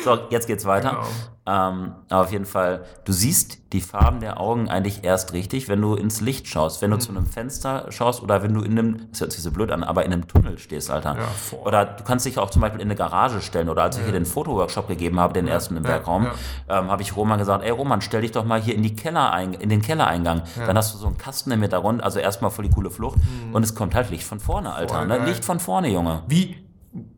[0.03, 0.89] so, jetzt geht's weiter.
[0.91, 1.03] Genau.
[1.45, 5.81] Ähm, aber auf jeden Fall, du siehst die Farben der Augen eigentlich erst richtig, wenn
[5.81, 9.07] du ins Licht schaust, wenn du zu einem Fenster schaust oder wenn du in einem,
[9.11, 11.15] das hört sich so blöd an, aber in einem Tunnel stehst, Alter.
[11.17, 14.03] Ja, oder du kannst dich auch zum Beispiel in eine Garage stellen oder als ich
[14.03, 16.27] hier den Fotoworkshop gegeben habe, den ersten im Werkraum,
[16.67, 19.37] ähm, habe ich Roman gesagt, ey Roman, stell dich doch mal hier in die Keller
[19.39, 20.43] in den Kellereingang.
[20.55, 23.19] Dann hast du so einen Kasten im Hintergrund, also erstmal voll die coole Flucht
[23.53, 25.05] und es kommt halt Licht von vorne, Alter.
[25.05, 25.19] Ne?
[25.25, 26.23] Licht von vorne, Junge.
[26.27, 26.57] Wie,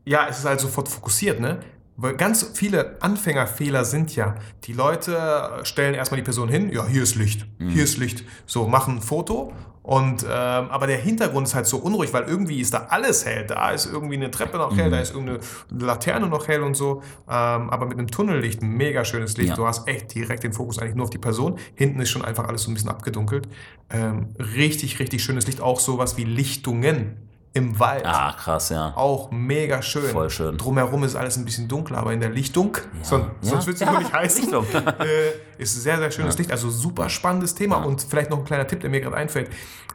[0.05, 1.59] ja, es ist halt sofort fokussiert, ne?
[1.97, 7.03] Weil ganz viele Anfängerfehler sind ja, die Leute stellen erstmal die Person hin, ja, hier
[7.03, 8.23] ist Licht, hier ist Licht.
[8.47, 9.53] So, machen ein Foto
[9.91, 13.45] und, ähm, aber der Hintergrund ist halt so unruhig, weil irgendwie ist da alles hell.
[13.45, 17.01] Da ist irgendwie eine Treppe noch hell, da ist irgendeine Laterne noch hell und so.
[17.27, 19.49] Ähm, aber mit einem Tunnellicht, ein mega schönes Licht.
[19.49, 19.55] Ja.
[19.55, 21.57] Du hast echt direkt den Fokus eigentlich nur auf die Person.
[21.75, 23.49] Hinten ist schon einfach alles so ein bisschen abgedunkelt.
[23.89, 25.59] Ähm, richtig, richtig schönes Licht.
[25.59, 27.17] Auch sowas wie Lichtungen
[27.53, 28.93] im Wald Ah, krass, ja.
[28.95, 30.03] auch mega schön.
[30.09, 30.57] Voll schön.
[30.57, 32.77] Drumherum ist alles ein bisschen dunkler, aber in der Lichtung,
[33.11, 33.29] Ja.
[33.41, 34.65] sonst wird es Ja, nicht heißen, Lichtung.
[34.73, 35.31] äh,
[35.61, 36.51] ist sehr, sehr schönes Licht.
[36.51, 37.77] Also super spannendes Thema.
[37.77, 39.49] Und vielleicht noch ein kleiner Tipp, der mir gerade einfällt.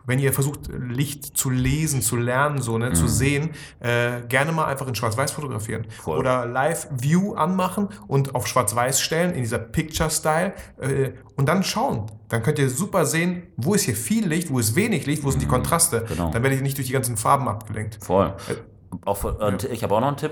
[0.09, 4.67] Wenn ihr versucht, Licht zu lesen, zu lernen, so, ne, zu sehen, äh, gerne mal
[4.67, 5.83] einfach in Schwarz-Weiß fotografieren.
[5.83, 5.91] Mhm.
[5.91, 6.19] Voll.
[6.19, 10.53] Oder Live-View anmachen und auf Schwarz-Weiß stellen, in dieser Picture-Style.
[10.79, 12.07] Äh, und dann schauen.
[12.29, 15.31] Dann könnt ihr super sehen, wo ist hier viel Licht, wo ist wenig Licht, wo
[15.33, 16.05] sind die Kontraste.
[16.07, 16.31] Genau.
[16.31, 17.99] Dann werdet ihr nicht durch die ganzen Farben abgelenkt.
[18.01, 18.33] Voll.
[19.05, 20.31] Auch, für- und ich habe auch noch einen Tipp.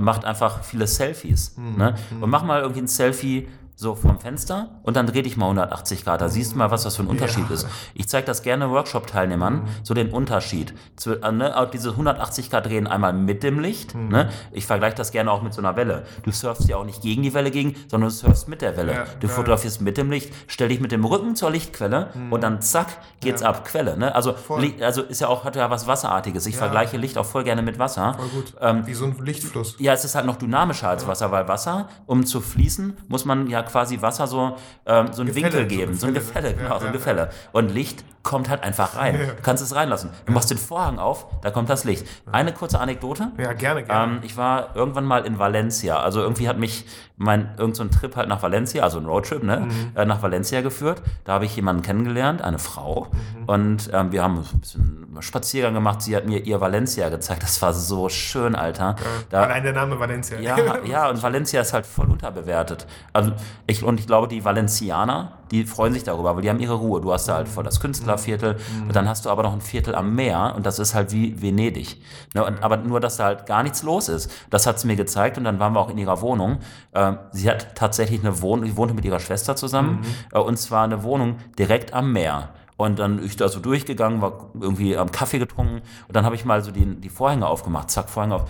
[0.00, 1.54] Macht einfach viele Selfies.
[1.56, 1.94] Hm, Ne?
[2.20, 3.48] Und mach mal irgendwie ein Selfie
[3.80, 6.20] so vom Fenster und dann dreh dich mal 180 Grad.
[6.20, 7.66] Da siehst du mal, was das für ein Unterschied ist.
[7.94, 10.74] Ich zeige das gerne Workshop-Teilnehmern, so den Unterschied.
[10.96, 13.94] Zu, äh, ne, diese 180 Grad drehen einmal mit dem Licht.
[13.94, 14.28] Ne?
[14.52, 16.04] Ich vergleiche das gerne auch mit so einer Welle.
[16.24, 18.92] Du surfst ja auch nicht gegen die Welle gegen, sondern du surfst mit der Welle.
[18.92, 19.36] Ja, du geil.
[19.36, 22.88] fotografierst mit dem Licht, stell dich mit dem Rücken zur Lichtquelle und dann zack,
[23.20, 23.96] geht's ab, Quelle.
[23.96, 24.14] Ne?
[24.14, 24.34] Also,
[24.82, 26.44] also ist ja auch, hat ja was Wasserartiges.
[26.46, 28.12] Ich vergleiche Licht auch voll gerne mit Wasser.
[28.14, 28.54] Voll gut.
[28.60, 29.76] Ähm, Wie so ein Lichtfluss.
[29.78, 33.46] Ja, es ist halt noch dynamischer als Wasser, weil Wasser, um zu fließen, muss man
[33.46, 34.56] ja quasi Wasser so,
[34.86, 36.92] ähm, so einen Gefälle, Winkel geben, so ein Gefälle, Gefälle, ja, genau, so ein ja,
[36.92, 37.30] Gefälle.
[37.52, 39.18] Und Licht kommt halt einfach rein.
[39.18, 40.10] Du kannst es reinlassen.
[40.26, 42.06] Du machst den Vorhang auf, da kommt das Licht.
[42.30, 43.32] Eine kurze Anekdote.
[43.38, 44.12] Ja, gerne, gerne.
[44.16, 45.98] Ähm, ich war irgendwann mal in Valencia.
[46.00, 46.84] Also irgendwie hat mich
[47.16, 49.92] mein irgend so ein Trip halt nach Valencia, also ein Roadtrip, ne, Mhm.
[49.94, 51.00] äh, nach Valencia geführt.
[51.24, 53.08] Da habe ich jemanden kennengelernt, eine Frau.
[53.38, 53.44] Mhm.
[53.48, 56.02] Und ähm, wir haben ein bisschen Spaziergang gemacht.
[56.02, 57.42] Sie hat mir ihr Valencia gezeigt.
[57.42, 58.96] Das war so schön, Alter.
[59.30, 60.38] Da, Allein der Name Valencia.
[60.40, 62.86] ja, ja, und Valencia ist halt voll unterbewertet.
[63.12, 63.32] Also
[63.66, 67.00] ich, und ich glaube, die Valencianer, die freuen sich darüber, weil die haben ihre Ruhe.
[67.00, 69.94] Du hast da halt voll das Künstlerviertel und dann hast du aber noch ein Viertel
[69.94, 72.00] am Meer und das ist halt wie Venedig.
[72.34, 74.30] Ne, und, aber nur, dass da halt gar nichts los ist.
[74.50, 76.58] Das hat sie mir gezeigt und dann waren wir auch in ihrer Wohnung.
[76.94, 80.00] Ähm, sie hat tatsächlich eine Wohnung, sie wohnte mit ihrer Schwester zusammen
[80.32, 82.50] äh, und zwar eine Wohnung direkt am Meer.
[82.76, 86.46] Und dann ich da so durchgegangen, war irgendwie am Kaffee getrunken und dann habe ich
[86.46, 88.46] mal so die, die Vorhänge aufgemacht, zack, Vorhänge auf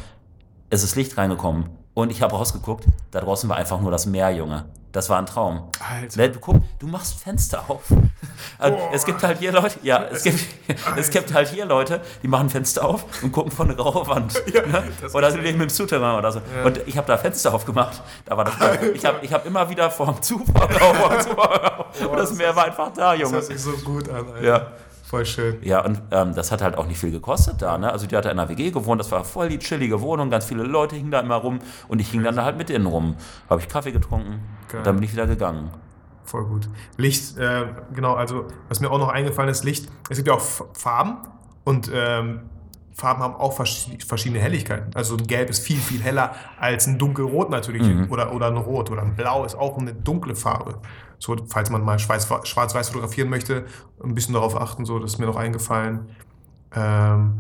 [0.71, 1.69] es ist Licht reingekommen.
[1.95, 4.65] Und ich habe rausgeguckt, da draußen war einfach nur das Meer, Junge.
[4.93, 5.71] Das war ein Traum.
[5.89, 6.29] Alter.
[6.29, 7.83] Du, guck, du machst Fenster auf.
[8.59, 10.41] Also, es gibt halt hier Leute, ja, es gibt,
[10.97, 14.35] es gibt halt hier Leute, die machen Fenster auf und gucken von eine graue Wand.
[14.53, 14.83] ne?
[15.13, 16.43] Oder sie leben im Souterrain oder so.
[16.65, 18.03] Und ich habe da Fenster aufgemacht.
[18.25, 18.55] Da war das
[18.95, 22.07] Ich habe ich hab immer wieder vorm zu, vorm auf, vorm zu, vorm auf.
[22.07, 23.35] Und das Meer war einfach da, Das Junge.
[23.35, 24.43] hört sich so gut an, Alter.
[24.43, 24.67] Ja.
[25.11, 25.59] Voll schön.
[25.63, 27.77] Ja, und ähm, das hat halt auch nicht viel gekostet da.
[27.79, 27.91] Ne?
[27.91, 30.63] Also die hatte in einer WG gewohnt, das war voll die chillige Wohnung, ganz viele
[30.63, 33.17] Leute hingen da immer rum und ich hing dann da halt mit denen rum.
[33.49, 34.79] Habe ich Kaffee getrunken Geil.
[34.79, 35.73] und dann bin ich wieder gegangen.
[36.23, 36.69] Voll gut.
[36.97, 40.43] Licht, äh, genau, also was mir auch noch eingefallen ist, Licht, es gibt ja auch
[40.75, 41.17] Farben
[41.65, 42.43] und ähm,
[42.93, 44.91] Farben haben auch verschi- verschiedene Helligkeiten.
[44.95, 47.83] Also ein Gelb ist viel, viel heller als ein Dunkelrot natürlich.
[48.11, 48.91] Oder, oder ein Rot.
[48.91, 50.79] Oder ein Blau ist auch eine dunkle Farbe.
[51.19, 53.67] So, falls man mal schwarz- schwarz-weiß fotografieren möchte,
[54.03, 56.09] ein bisschen darauf achten, so, das ist mir noch eingefallen.
[56.75, 57.35] Ähm,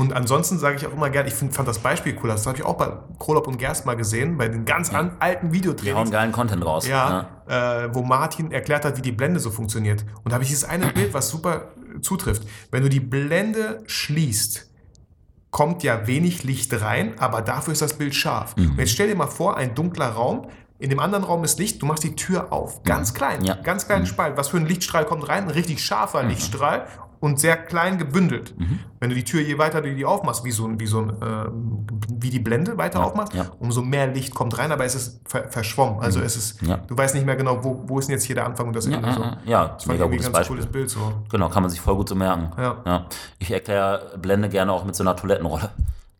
[0.00, 2.30] und ansonsten sage ich auch immer gerne, ich find, fand das Beispiel cool.
[2.30, 5.52] Das habe ich auch bei Krolop und Gerst mal gesehen, bei den ganz an, alten
[5.52, 6.86] Die hauen geilen Content raus.
[6.88, 10.04] Ja, Äh, wo Martin erklärt hat, wie die Blende so funktioniert.
[10.24, 12.44] Und da habe ich dieses eine Bild, was super äh, zutrifft.
[12.70, 14.70] Wenn du die Blende schließt,
[15.50, 18.56] kommt ja wenig Licht rein, aber dafür ist das Bild scharf.
[18.56, 18.70] Mhm.
[18.70, 20.46] Und jetzt stell dir mal vor, ein dunkler Raum,
[20.78, 22.82] in dem anderen Raum ist Licht, du machst die Tür auf.
[22.84, 23.44] Ganz klein, Mhm.
[23.46, 23.54] Ja.
[23.56, 23.62] Mhm.
[23.64, 24.36] ganz kleinen Spalt.
[24.38, 25.44] Was für ein Lichtstrahl kommt rein?
[25.44, 26.86] Ein richtig scharfer Lichtstrahl
[27.20, 28.58] und sehr klein gebündelt.
[28.58, 28.78] Mhm.
[28.98, 31.12] Wenn du die Tür je weiter du die aufmachst, wie so ein, wie so ein,
[31.22, 31.86] ähm,
[32.18, 33.46] wie die Blende weiter Ja, aufmachst, ja.
[33.58, 36.00] umso mehr Licht kommt rein, aber es ist ver verschwommen.
[36.00, 36.68] Also es ist, Mhm.
[36.68, 36.76] Ja.
[36.78, 38.86] du weißt nicht mehr genau, wo, wo ist denn jetzt hier der Anfang und das
[38.86, 39.12] Ja, Ende.
[39.12, 39.22] so.
[39.44, 40.56] ja, Das irgendwie gutes ein ganz Beispiel.
[40.56, 41.12] cooles Bild so.
[41.30, 42.50] Genau, kann man sich voll gut so merken.
[42.58, 43.06] Ja.
[43.38, 45.70] Ich erkläre Blende gerne auch mit so einer Toilettenrolle.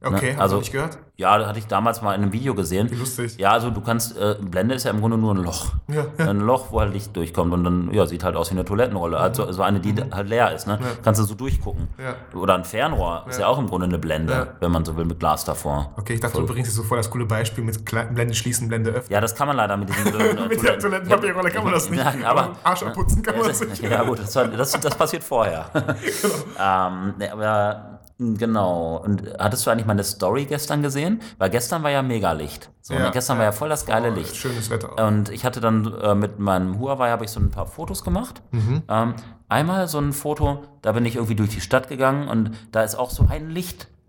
[0.03, 0.41] Okay, Ne?
[0.41, 0.99] Also- nicht gehört?
[1.17, 2.91] Ja, das hatte ich damals mal in einem Video gesehen.
[2.91, 3.37] Wie lustig.
[3.37, 5.73] Ja, also du kannst, äh, Blende ist ja im Grunde nur ein Loch.
[5.89, 6.27] Ja, ja.
[6.31, 9.19] Ein Loch, wo halt Licht durchkommt und dann, ja, sieht halt aus wie eine Toilettenrolle.
[9.19, 10.79] Also so eine, die halt leer ist, ne?
[11.03, 11.89] Kannst du so durchgucken.
[11.99, 12.03] Mhm.
[12.35, 12.41] Ja.
[12.41, 14.47] Oder ein Fernrohr ist ja auch im Grunde eine Blende, Ja.
[14.61, 15.93] wenn man so will, mit Glas davor.
[15.99, 18.93] Okay, ich dachte, du bringst jetzt so voll das coole Beispiel mit Blende schließen, Blende
[18.93, 19.13] öffnen.
[19.13, 22.03] Ja, das kann man leider mit diesen blöden mit der Toilettenpapierrolle kann man das nicht.
[22.03, 23.83] Nein, aber, Arsch abputzen kann man das nicht.
[23.83, 25.67] Ja gut, das, das, das passiert vorher.
[26.59, 28.99] ähm, nee, aber genau.
[28.99, 31.21] Und hattest du eigentlich meine Story gestern gesehen?
[31.39, 32.71] Weil gestern war ja Megalicht.
[32.83, 33.11] So, Ja, ne?
[33.13, 33.39] Gestern ja.
[33.41, 34.37] war ja voll das geile Oh, Licht.
[34.37, 35.07] Schönes Wetter.
[35.07, 38.43] Und ich hatte dann äh, mit meinem Huawei habe ich so ein paar Fotos gemacht.
[38.51, 38.83] Mhm.
[38.89, 39.15] Ähm,
[39.49, 42.95] einmal so ein Foto, da bin ich irgendwie durch die Stadt gegangen und da ist
[42.95, 43.51] auch so ein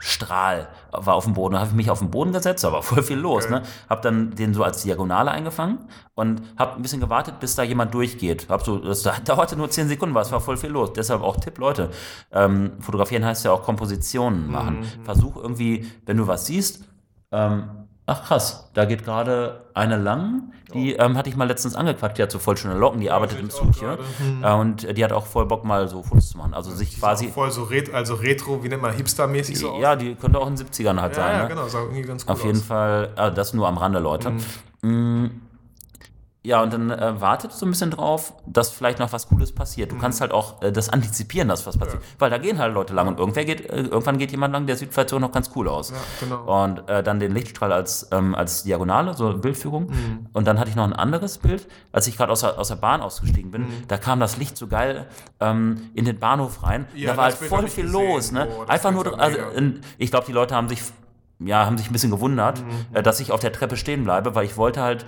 [0.02, 1.54] Lichtstrahl war auf dem Boden.
[1.54, 3.46] Da habe ich mich auf den Boden gesetzt, da war voll viel los.
[3.46, 3.54] Okay.
[3.54, 3.62] Ne?
[3.90, 5.80] Habe dann den so als Diagonale eingefangen
[6.16, 8.48] und habe ein bisschen gewartet, bis da jemand durchgeht.
[8.50, 10.94] Hab so, das dauerte nur 10 Sekunden, weil es war voll viel los.
[10.94, 11.90] Deshalb auch Tipp, Leute,
[12.32, 14.80] ähm, fotografieren heißt ja auch Kompositionen machen.
[14.80, 15.06] Mhm.
[15.06, 16.84] Versuch irgendwie, wenn du was siehst,
[17.32, 17.81] ähm,
[18.12, 22.24] ach krass, da geht gerade eine lang, die ähm, hatte ich mal letztens angequatscht, die
[22.24, 23.98] hat so voll schöne Locken, die arbeitet im Zug hier.
[24.20, 24.44] Mhm.
[24.44, 26.54] Äh, und die hat auch voll Bock mal so Fotos zu machen.
[26.54, 30.16] Also sich quasi, Voll so ret also retro, wie nennt man, hipstermäßig so ja, die
[30.16, 31.36] könnte auch in den 70ern halt ja, sein.
[31.36, 31.50] ja ne?
[31.50, 32.66] genau, sah irgendwie ganz cool Auf jeden aus.
[32.66, 34.34] Fall, äh, das nur am Rande, Leute.
[34.82, 35.28] Mm,
[36.44, 39.92] Ja, und dann äh, wartet so ein bisschen drauf, dass vielleicht noch was Cooles passiert.
[39.92, 40.02] Du Mhm.
[40.02, 42.02] kannst halt auch äh, das antizipieren, dass was passiert.
[42.18, 44.76] Weil da gehen halt Leute lang und irgendwer geht, äh, irgendwann geht jemand lang, der
[44.76, 45.92] sieht vielleicht so noch ganz cool aus.
[45.92, 46.64] Ja, genau.
[46.64, 49.92] Und äh, dann den Lichtstrahl als, ähm, als Diagonale, so Bildführung.
[49.92, 50.28] Mhm.
[50.34, 52.76] Und dann hatte ich noch ein anderes Bild, als ich gerade aus, der- aus der
[52.78, 53.68] Bahn ausgestiegen bin.
[53.88, 55.06] Da kam das Licht so geil
[55.40, 56.88] ähm, in den Bahnhof rein.
[56.92, 56.98] Mhm.
[57.00, 57.92] Ja, da war halt voll viel gesehen.
[58.14, 58.32] los.
[58.32, 58.48] Ne?
[58.62, 60.82] Das Einfach nur, also, in- ich glaube, die Leute haben sich,
[61.38, 62.96] ja, haben sich ein bisschen gewundert, Mhm.
[62.96, 65.06] äh, dass ich auf der Treppe stehen bleibe, weil ich wollte halt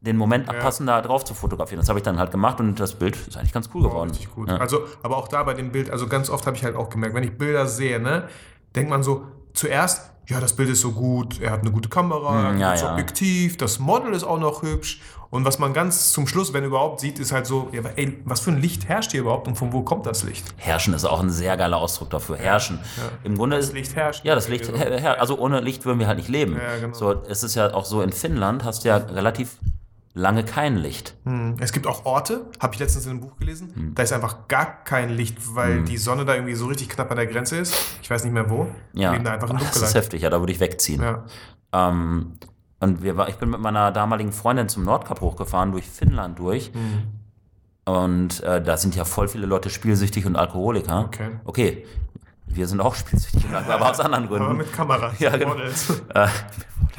[0.00, 1.80] den Moment abpassen, da drauf zu fotografieren.
[1.80, 4.10] Das habe ich dann halt gemacht und das Bild ist eigentlich ganz cool Wow, geworden.
[4.10, 4.48] richtig gut.
[4.48, 4.56] Ja.
[4.56, 7.14] Also, aber auch da bei dem Bild, also ganz oft habe ich halt auch gemerkt,
[7.14, 8.28] wenn ich Bilder sehe, ne,
[8.74, 12.44] denkt man so, zuerst, ja, das Bild ist so gut, er hat eine gute Kamera,
[12.44, 12.92] er ein ja, gutes ja.
[12.92, 15.00] Objektiv, das Model ist auch noch hübsch.
[15.28, 18.40] Und was man ganz zum Schluss, wenn überhaupt, sieht, ist halt so, ja, ey, was
[18.40, 20.44] für ein Licht herrscht hier überhaupt und von wo kommt das Licht?
[20.56, 22.36] Herrschen ist auch ein sehr geiler Ausdruck dafür.
[22.36, 22.80] Herrschen.
[23.22, 24.24] Im Grunde ist Licht herrscht.
[24.24, 24.90] Ja, das Licht, Irgendwie so.
[24.90, 26.54] her, her, also ohne Licht würden wir halt nicht leben.
[26.54, 26.94] Ja, genau.
[26.94, 29.58] So, es ist ja auch so, in Finnland hast du ja relativ
[30.12, 31.16] lange kein Licht.
[31.24, 31.56] Hm.
[31.60, 33.94] Es gibt auch Orte, habe ich letztens in einem Buch gelesen, Hm.
[33.94, 37.16] da ist einfach gar kein Licht, weil die Sonne da irgendwie so richtig knapp an
[37.16, 37.74] der Grenze ist.
[38.02, 38.68] Ich weiß nicht mehr wo.
[38.92, 41.02] Ja, leben da einfach in das ist heftig, ja, da würde ich wegziehen.
[41.02, 41.24] Ja.
[41.72, 42.32] Ähm,
[42.80, 46.72] und wir ich bin mit meiner damaligen Freundin zum Nordkap hochgefahren, durch Finnland durch.
[46.72, 47.02] Hm.
[47.84, 51.04] Und äh, da sind ja voll viele Leute spielsüchtig und Alkoholiker.
[51.06, 51.30] Okay.
[51.44, 51.86] Okay,
[52.54, 54.56] wir sind auch spielsüchtig, und aber aus anderen Aber Gründen.
[54.58, 55.12] mit Kamera.
[55.18, 55.50] Ja, genau.
[55.54, 55.90] Models.
[56.14, 56.26] Äh,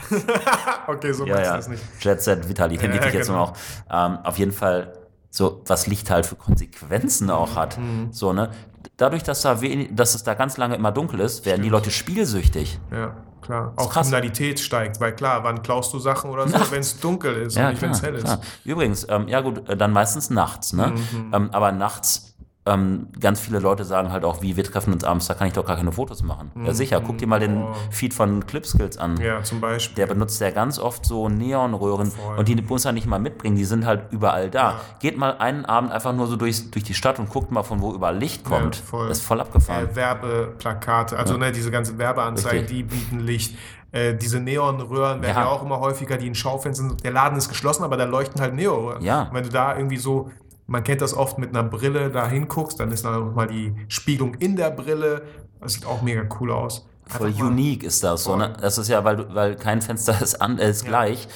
[0.87, 1.55] okay, so ja, meinst du ja.
[1.57, 1.83] das nicht.
[2.01, 3.43] Jet Set Vitali, den Ja, liebe ich jetzt genau.
[3.43, 3.53] auch.
[3.89, 4.93] Ähm, auf jeden Fall,
[5.29, 7.77] so was Licht halt für Konsequenzen auch hat.
[7.77, 8.09] Mhm.
[8.11, 8.49] So, ne?
[8.97, 11.91] Dadurch, dass, da wenig, dass es da ganz lange immer dunkel ist, werden die Leute
[11.91, 12.79] spielsüchtig.
[12.91, 13.73] Ja, klar.
[13.77, 14.07] Auch krass.
[14.07, 17.61] Kriminalität steigt, weil klar, wann klaust du Sachen oder so, wenn es dunkel ist und
[17.63, 18.25] Ja, nicht, wenn es hell ist.
[18.25, 18.41] klar.
[18.65, 20.87] Übrigens, ähm, ja gut, äh, dann meistens nachts, ne?
[21.13, 21.31] Mhm.
[21.33, 22.30] Ähm, aber nachts,
[22.65, 25.53] ähm, ganz viele Leute sagen halt auch, wie, wir treffen uns abends, da kann ich
[25.53, 26.51] doch gar keine Fotos machen.
[26.63, 27.73] Ja sicher, guck dir mal den Oh.
[27.89, 29.17] Feed von Clipskills an.
[29.19, 29.95] Ja, zum Beispiel.
[29.95, 32.37] Der benutzt ja ganz oft so Neonröhren Voll.
[32.37, 34.79] und die muss er nicht mal mitbringen, die sind halt überall da.
[34.99, 37.81] Geht mal einen Abend einfach nur so durch, durch die Stadt und guckt mal, von
[37.81, 38.75] wo überall Licht kommt.
[38.75, 39.07] Ja, voll.
[39.09, 39.89] Das ist voll abgefahren.
[39.89, 42.77] äh, Werbeplakate, also ne, diese ganzen Werbeanzeigen, Richtig.
[42.77, 43.57] die bieten Licht.
[43.91, 45.41] Äh, diese Neonröhren werden Ja.
[45.43, 45.47] ja.
[45.49, 47.03] auch immer häufiger, die in Schaufenstern sind.
[47.03, 49.03] Der Laden ist geschlossen, aber da leuchten halt Neonröhren.
[49.03, 49.23] Ja.
[49.23, 50.29] Und wenn du da irgendwie so,
[50.71, 54.35] man kennt das oft mit einer Brille, da hinguckst, dann ist da nochmal die Spiegelung
[54.35, 55.23] in der Brille.
[55.59, 56.87] Das sieht auch mega cool aus.
[57.07, 58.35] Voll Einfach mal- unique ist das so.
[58.37, 58.53] Ne?
[58.61, 61.27] Das ist ja, weil, weil kein Fenster ist, an, ist gleich.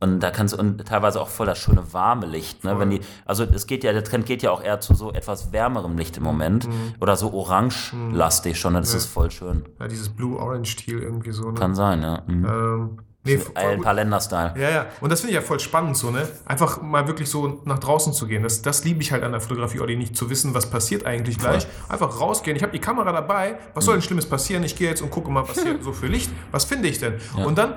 [0.00, 2.78] Und da kannst du, und teilweise auch voll das schöne warme Licht, ne?
[2.78, 5.50] Wenn die, also es geht ja, der Trend geht ja auch eher zu so etwas
[5.52, 6.68] wärmerem Licht im Moment.
[7.00, 9.64] Oder so orange-lastig schon, das ist voll schön.
[9.80, 11.50] Ja, dieses Blue-Orange-Stil irgendwie so.
[11.50, 11.54] Ne?
[11.58, 12.22] Kann sein, ja.
[12.26, 12.44] Mhm.
[12.44, 13.84] Ähm, nee, voll Ein gut.
[13.84, 14.54] paar Länder-Style.
[14.56, 14.86] Ja, ja.
[15.00, 16.28] Und das finde ich ja voll spannend so, ne?
[16.44, 18.42] Einfach mal wirklich so nach draußen zu gehen.
[18.42, 21.38] Das, das liebe ich halt an der Fotografie, Olli, nicht zu wissen, was passiert eigentlich
[21.38, 21.66] gleich.
[21.88, 22.56] Einfach rausgehen.
[22.56, 23.58] Ich habe die Kamera dabei.
[23.74, 24.62] Was soll denn Schlimmes passieren?
[24.62, 26.30] Ich gehe jetzt und gucke mal, was hier so für Licht.
[26.50, 27.14] Was finde ich denn?
[27.36, 27.74] Und dann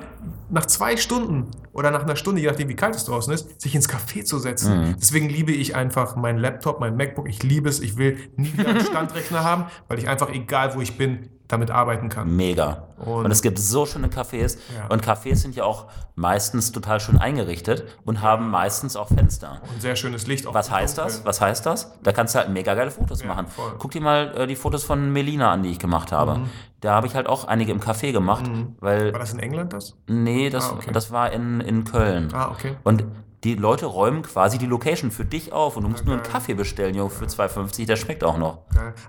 [0.50, 3.76] nach zwei Stunden oder nach einer Stunde, je nachdem wie kalt es draußen ist, sich
[3.76, 4.96] ins Café zu setzen.
[5.00, 7.28] Deswegen liebe ich einfach meinen Laptop, mein MacBook.
[7.30, 7.80] Ich liebe es.
[7.80, 11.72] Ich will nie wieder einen Standrechner haben, weil ich einfach, egal wo ich bin, damit
[11.72, 12.36] arbeiten kann.
[12.36, 12.84] Mega.
[12.98, 14.58] Und, Und- es gibt so schöne Cafés.
[14.76, 14.88] Ja.
[14.90, 19.62] Und Cafés sind ja auch meistens total schön eingerichtet und haben meistens auch Fenster.
[19.74, 20.46] Ein sehr schönes Licht.
[20.48, 21.24] auch Was heißt das?
[21.26, 21.94] Was heißt das?
[22.04, 23.48] Da kannst du halt mega geile Fotos machen.
[23.48, 23.74] voll.
[23.80, 26.42] Guck dir mal äh, die Fotos von Melina an, die ich gemacht habe.
[26.82, 29.96] Da habe ich halt auch einige im Café gemacht, weil War das in England das?
[30.08, 30.92] nee, das, Ah, okay.
[30.92, 32.30] das war in, in Köln.
[32.34, 32.76] Ah, okay.
[32.84, 33.04] Und
[33.48, 36.54] die Leute räumen quasi die Location für dich auf und du musst nur einen Kaffee
[36.54, 38.60] bestellen, Junge, für 2,50, der schmeckt auch noch.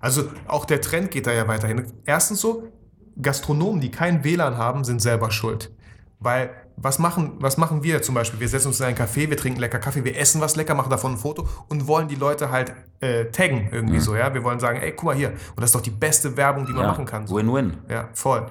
[0.01, 1.85] Also auch der Trend geht da ja weiterhin.
[2.05, 2.69] Erstens so,
[3.21, 5.73] Gastronomen, die kein WLAN haben, sind selber schuld.
[6.21, 8.39] Weil was machen, was machen wir zum Beispiel?
[8.39, 10.91] Wir setzen uns in einen Café, wir trinken lecker Kaffee, wir essen was lecker, machen
[10.91, 14.33] davon ein Foto und wollen die Leute halt äh, taggen irgendwie so, ja.
[14.35, 15.31] Wir wollen sagen, ey, guck mal hier.
[15.31, 17.27] Und das ist doch die beste Werbung, die man Ja, machen kann.
[17.27, 17.37] So.
[17.37, 17.79] Win-win.
[17.89, 18.47] Ja, voll.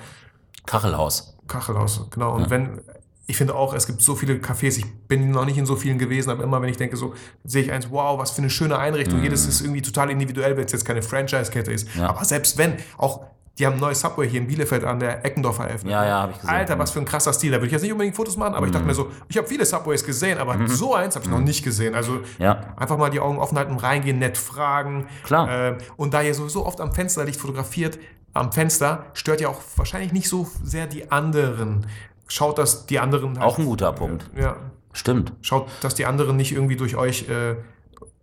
[0.66, 1.38] Kachelhaus.
[1.48, 2.36] Kachelhaus, genau.
[2.36, 2.82] Und wenn,
[3.30, 5.98] ich finde auch, es gibt so viele Cafés, ich bin noch nicht in so vielen
[6.00, 7.14] gewesen, aber immer wenn ich denke, so
[7.44, 9.22] sehe ich eins, wow, was für eine schöne Einrichtung.
[9.22, 11.90] Jedes ist irgendwie total individuell, wenn es jetzt keine Franchise-Kette ist.
[11.96, 12.10] Ja.
[12.10, 13.26] Aber selbst wenn, auch
[13.60, 15.92] die haben ein neues Subway hier in Bielefeld an der Eckendorfer eröffnet.
[15.92, 16.56] Ja, ja, habe ich gesehen.
[16.56, 17.52] Alter, was für ein krasser Stil.
[17.52, 19.48] Da würde ich jetzt nicht unbedingt Fotos machen, aber ich dachte mir so, ich habe
[19.48, 21.96] viele Subways gesehen, aber so eins habe ich noch nicht gesehen.
[21.96, 22.76] Also Ja.
[22.78, 25.08] einfach mal die Augen offen halten, reingehen, nett fragen.
[25.24, 25.50] Klar.
[25.50, 27.98] Ähm, und da ihr sowieso oft am Fensterlicht fotografiert,
[28.34, 31.88] am Fenster stört ja auch wahrscheinlich nicht so sehr die anderen.
[32.28, 34.30] Schaut, dass die anderen halt, Auch ein guter Punkt.
[34.38, 34.58] ja,
[34.94, 35.34] Stimmt.
[35.42, 37.56] schaut, dass die anderen nicht irgendwie durch euch äh,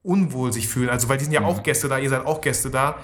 [0.02, 0.90] unwohl sich fühlen.
[0.90, 2.96] Also weil die sind ja auch Gäste da, ihr seid auch Gäste da.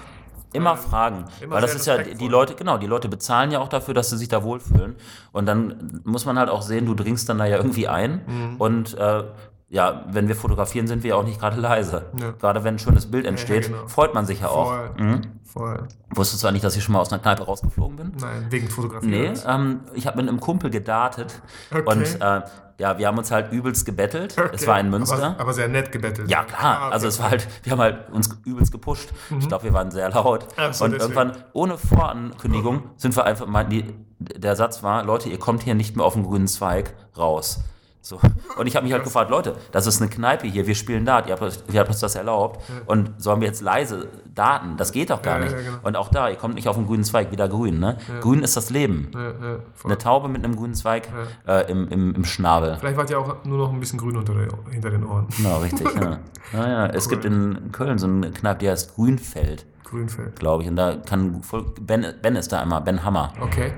[0.53, 1.25] Immer fragen.
[1.39, 4.09] immer Weil das ist ja, die Leute, genau, die Leute bezahlen ja auch dafür, dass
[4.09, 4.95] sie sich da wohlfühlen.
[5.31, 8.21] Und dann muss man halt auch sehen, du dringst dann da ja irgendwie ein.
[8.27, 8.55] Mhm.
[8.57, 9.23] Und äh,
[9.71, 12.07] ja, wenn wir fotografieren, sind wir auch nicht gerade leise.
[12.19, 12.31] Ja.
[12.31, 13.87] Gerade wenn ein schönes Bild entsteht, genau.
[13.87, 14.67] freut man sich ja auch.
[14.67, 14.91] Voll.
[14.97, 15.21] Mhm.
[15.45, 15.87] Voll.
[16.13, 18.11] Wusstest du eigentlich, dass ich schon mal aus einer Kneipe rausgeflogen bin?
[18.19, 19.07] Nein, wegen Fotografie.
[19.07, 21.41] Nee, ähm, ich habe mit einem Kumpel gedartet.
[21.71, 21.83] Okay.
[21.85, 22.41] Und äh,
[22.79, 24.35] ja, wir haben uns halt übelst gebettelt.
[24.51, 25.23] Es war in Münster.
[25.23, 26.29] Aber, aber sehr nett gebettelt.
[26.29, 26.59] Ja, klar.
[26.61, 26.93] Ah, okay.
[26.93, 29.09] Also es war halt, wir haben halt uns übelst gepusht.
[29.39, 30.47] Ich glaube, wir waren sehr laut.
[30.71, 31.13] So, und deswegen.
[31.13, 33.85] irgendwann, ohne Vorankündigung, sind wir einfach mal, die,
[34.19, 37.63] der Satz war, Leute, ihr kommt hier nicht mehr auf den grünen Zweig raus.
[38.03, 38.19] So.
[38.57, 41.27] Und ich habe mich halt gefragt, Leute, das ist eine Kneipe hier, wir spielen Dart,
[41.27, 42.59] ihr habt, ihr habt uns das erlaubt.
[42.87, 44.75] Und sollen wir jetzt leise daten?
[44.75, 45.51] Das geht doch gar Ja, nicht.
[45.51, 45.77] ja, genau.
[45.83, 47.79] Und auch da, ihr kommt nicht auf den grünen Zweig, wieder grün.
[47.79, 47.97] Ne?
[48.21, 49.11] Grün ist das Leben.
[49.83, 51.09] Eine Taube mit einem grünen Zweig
[51.47, 52.77] äh, im, im, im Schnabel.
[52.79, 54.33] Vielleicht wart ihr auch nur noch ein bisschen grün unter
[54.71, 55.27] hinter den Ohren.
[55.37, 55.87] Genau, richtig.
[55.95, 56.19] Ja.
[56.53, 60.37] Naja, es gibt in Köln so eine Kneipe, die heißt Grünfeld, Grünfeld.
[60.37, 60.69] glaube ich.
[60.69, 63.31] Und da kann voll, ben, ben ist da immer, Ben Hammer.
[63.39, 63.71] Okay.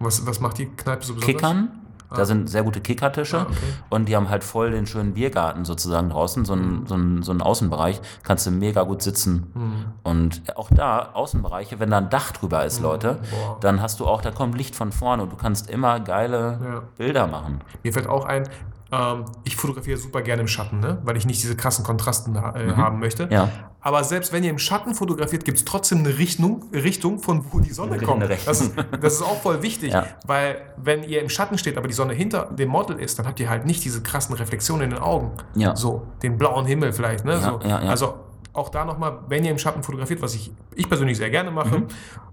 [0.00, 1.26] Was, was macht die Kneipe so besonders?
[1.26, 1.68] Kickern,
[2.16, 3.56] da sind sehr gute Kickertische Ah, okay.
[3.90, 6.62] und die haben halt voll den schönen Biergarten sozusagen draußen, so Mhm.
[6.62, 9.50] einen, so einen, so einen Außenbereich, kannst du mega gut sitzen.
[9.54, 9.84] Mhm.
[10.02, 13.58] Und auch da, Außenbereiche, wenn da ein Dach drüber ist, Leute, Boah.
[13.60, 16.82] dann hast du auch, da kommt Licht von vorne und du kannst immer geile Ja.
[16.98, 17.60] Bilder machen.
[17.82, 18.48] Mir fällt auch ein,
[18.92, 20.98] ähm, ich fotografiere super gerne im Schatten, ne?
[21.02, 23.26] weil ich nicht diese krassen Kontrasten äh, haben möchte.
[23.26, 23.32] Mhm.
[23.32, 23.48] Ja.
[23.80, 27.58] Aber selbst wenn ihr im Schatten fotografiert, gibt es trotzdem eine Richtung, Richtung, von wo
[27.58, 28.22] die Sonne kommt.
[28.22, 30.06] Das ist, das ist auch voll wichtig, Ja.
[30.26, 33.40] weil wenn ihr im Schatten steht, aber die Sonne hinter dem Model ist, dann habt
[33.40, 35.32] ihr halt nicht diese krassen Reflexionen in den Augen.
[35.54, 35.74] Ja.
[35.74, 37.24] So, den blauen Himmel vielleicht.
[37.24, 37.40] Ne?
[37.40, 37.58] So.
[37.58, 38.14] Also
[38.54, 41.78] auch da nochmal, wenn ihr im Schatten fotografiert, was ich, ich persönlich sehr gerne mache,
[41.80, 41.86] Mhm.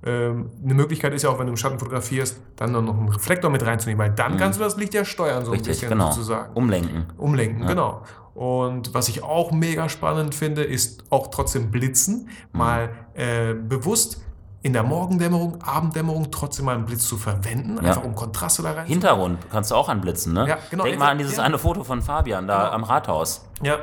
[0.05, 3.49] ähm, eine Möglichkeit ist ja auch, wenn du im Schatten fotografierst, dann noch einen Reflektor
[3.49, 5.59] mit reinzunehmen, weil dann kannst du das Licht ja steuern, so ein Mhm.
[5.59, 6.11] Richtig, bisschen genau.
[6.11, 6.53] sozusagen.
[6.55, 7.05] Umlenken.
[7.17, 8.01] Umlenken, genau.
[8.33, 12.29] Und was ich auch mega spannend finde, ist auch trotzdem Blitzen.
[12.53, 14.21] Mal äh, bewusst
[14.61, 17.89] in der Morgendämmerung, Abenddämmerung trotzdem mal einen Blitz zu verwenden, Ja.
[17.89, 20.47] einfach um Kontraste da rein Hintergrund kannst du auch anblitzen, ne?
[20.49, 20.83] Ja, genau.
[20.83, 21.43] Denk mal an dieses Ja.
[21.43, 22.71] eine Foto von Fabian da Genau.
[22.75, 23.45] am Rathaus.
[23.61, 23.77] Ja,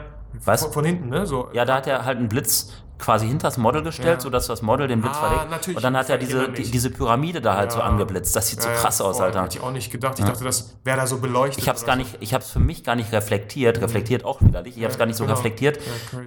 [0.44, 0.62] Was?
[0.64, 1.26] Von, von hinten, ne?
[1.26, 1.48] So.
[1.52, 4.20] Ja, da hat er halt einen Blitz quasi hinter das Model gestellt, Ja.
[4.20, 5.50] sodass das Model den Blitz Ah, verlegt.
[5.50, 5.76] natürlich.
[5.76, 7.84] Und dann hat er diese, die, diese Pyramide da halt so Ja.
[7.84, 8.34] angeblitzt.
[8.34, 9.20] Das sieht so Ja, krass aus.
[9.20, 9.42] Alter.
[9.42, 10.18] Hätte ich auch nicht gedacht.
[10.18, 11.58] Ich dachte, das wäre da so beleuchtet.
[11.58, 14.24] Ich habe es oder gar nicht, ich habe es für mich gar nicht reflektiert, reflektiert
[14.24, 14.78] auch widerlich.
[14.78, 15.36] Ich habe es gar nicht so genau.
[15.36, 15.78] reflektiert,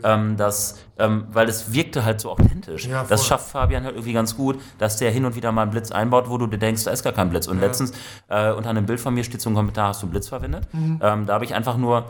[0.03, 2.85] ähm, dass, ähm, weil es wirkte halt so authentisch.
[2.85, 5.71] Ja, das schafft Fabian halt irgendwie ganz gut, dass der hin und wieder mal einen
[5.71, 7.47] Blitz einbaut, wo du dir denkst, da ist gar kein Blitz.
[7.47, 7.93] Und letztens
[8.27, 10.67] äh, unter einem Bild von mir steht so ein Kommentar, hast du einen Blitz verwendet?
[10.71, 10.99] Mhm.
[11.01, 12.05] Ähm, da habe ich einfach nur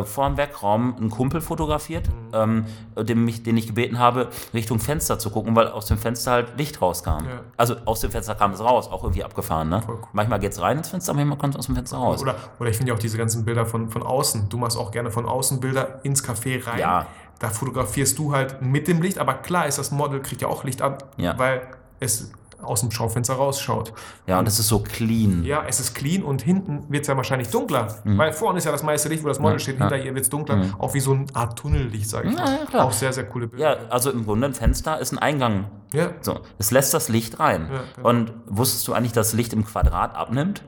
[0.00, 2.66] äh, vorm Weckraum einen Kumpel fotografiert, Mhm.
[2.96, 6.32] ähm, dem ich, den ich gebeten habe, Richtung Fenster zu gucken, weil aus dem Fenster
[6.32, 7.24] halt Licht rauskam.
[7.24, 7.40] Ja.
[7.56, 9.68] Also aus dem Fenster kam es raus, auch irgendwie abgefahren.
[9.68, 9.82] Ne?
[9.86, 9.98] Cool.
[10.12, 12.20] Manchmal geht es rein ins Fenster, manchmal kommt es aus dem Fenster raus.
[12.22, 14.48] Oder, oder ich finde ja auch diese ganzen Bilder von, von außen.
[14.48, 16.78] Du machst auch gerne von außen Bilder ins Café rein.
[16.80, 17.06] Ja.
[17.38, 20.64] Da fotografierst du halt mit dem Licht, aber klar ist, das Model kriegt ja auch
[20.64, 21.36] Licht ab, Ja.
[21.38, 21.62] weil
[22.00, 23.92] es aus dem Schaufenster rausschaut.
[24.26, 25.44] ja, und das ist so clean.
[25.44, 28.72] Ja, es ist clean und hinten wird es ja wahrscheinlich dunkler, weil vorne ist ja
[28.72, 29.58] das meiste Licht, wo das Model Mhm.
[29.58, 29.88] Ja, steht, ja.
[29.88, 32.58] hinter ihr wird es dunkler, auch wie so eine Art Tunnellicht, sage ich Ja, mal.
[32.60, 32.84] ja, klar.
[32.86, 33.80] Auch sehr, sehr coole Bilder.
[33.82, 35.66] Ja, also im Grunde ein Fenster ist ein Eingang.
[35.92, 36.10] Ja.
[36.20, 37.68] So, es lässt das Licht rein.
[37.96, 38.08] Genau.
[38.08, 40.62] Und wusstest du eigentlich, dass Licht im Quadrat abnimmt?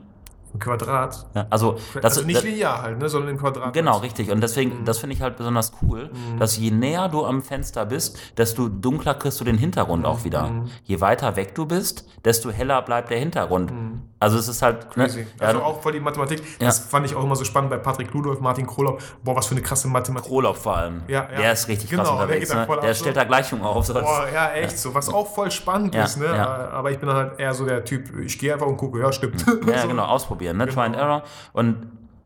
[0.57, 1.27] Im Quadrat.
[1.35, 3.73] Ja, also, das, also nicht das, linear halt, ne, sondern im Quadrat.
[3.73, 4.31] Genau, richtig.
[4.31, 8.17] Und deswegen, das finde ich halt besonders cool, dass je näher du am Fenster bist,
[8.37, 10.49] desto dunkler kriegst du den Hintergrund auch wieder.
[10.83, 13.71] Je weiter weg du bist, desto heller bleibt der Hintergrund.
[14.19, 14.89] Also es ist halt.
[14.89, 15.27] Crazy.
[15.39, 16.41] ja, Also auch voll die Mathematik.
[16.59, 18.99] Das fand ich auch immer so spannend bei Patrick Ludolf, Martin Krolop.
[19.23, 20.27] Boah, was für eine krasse Mathematik.
[20.27, 21.01] Krolop vor allem.
[21.07, 21.37] Ja, ja.
[21.37, 22.49] Der ist richtig Genau, krass der unterwegs.
[22.49, 22.65] ne?
[22.65, 22.93] Der ab so.
[22.95, 23.87] stellt da Gleichungen auf.
[23.93, 24.95] Boah, ja, echt so.
[24.95, 26.25] Was auch voll spannend Ja, ist, ne?
[26.25, 26.69] ja.
[26.69, 29.45] Aber ich bin halt eher so der Typ, ich gehe einfach und gucke, ja, stimmt.
[29.67, 29.87] Ja, so.
[29.87, 30.67] genau, ausprobieren, ne?
[30.67, 31.05] Try and Genau.
[31.05, 31.23] Error.
[31.53, 31.75] Und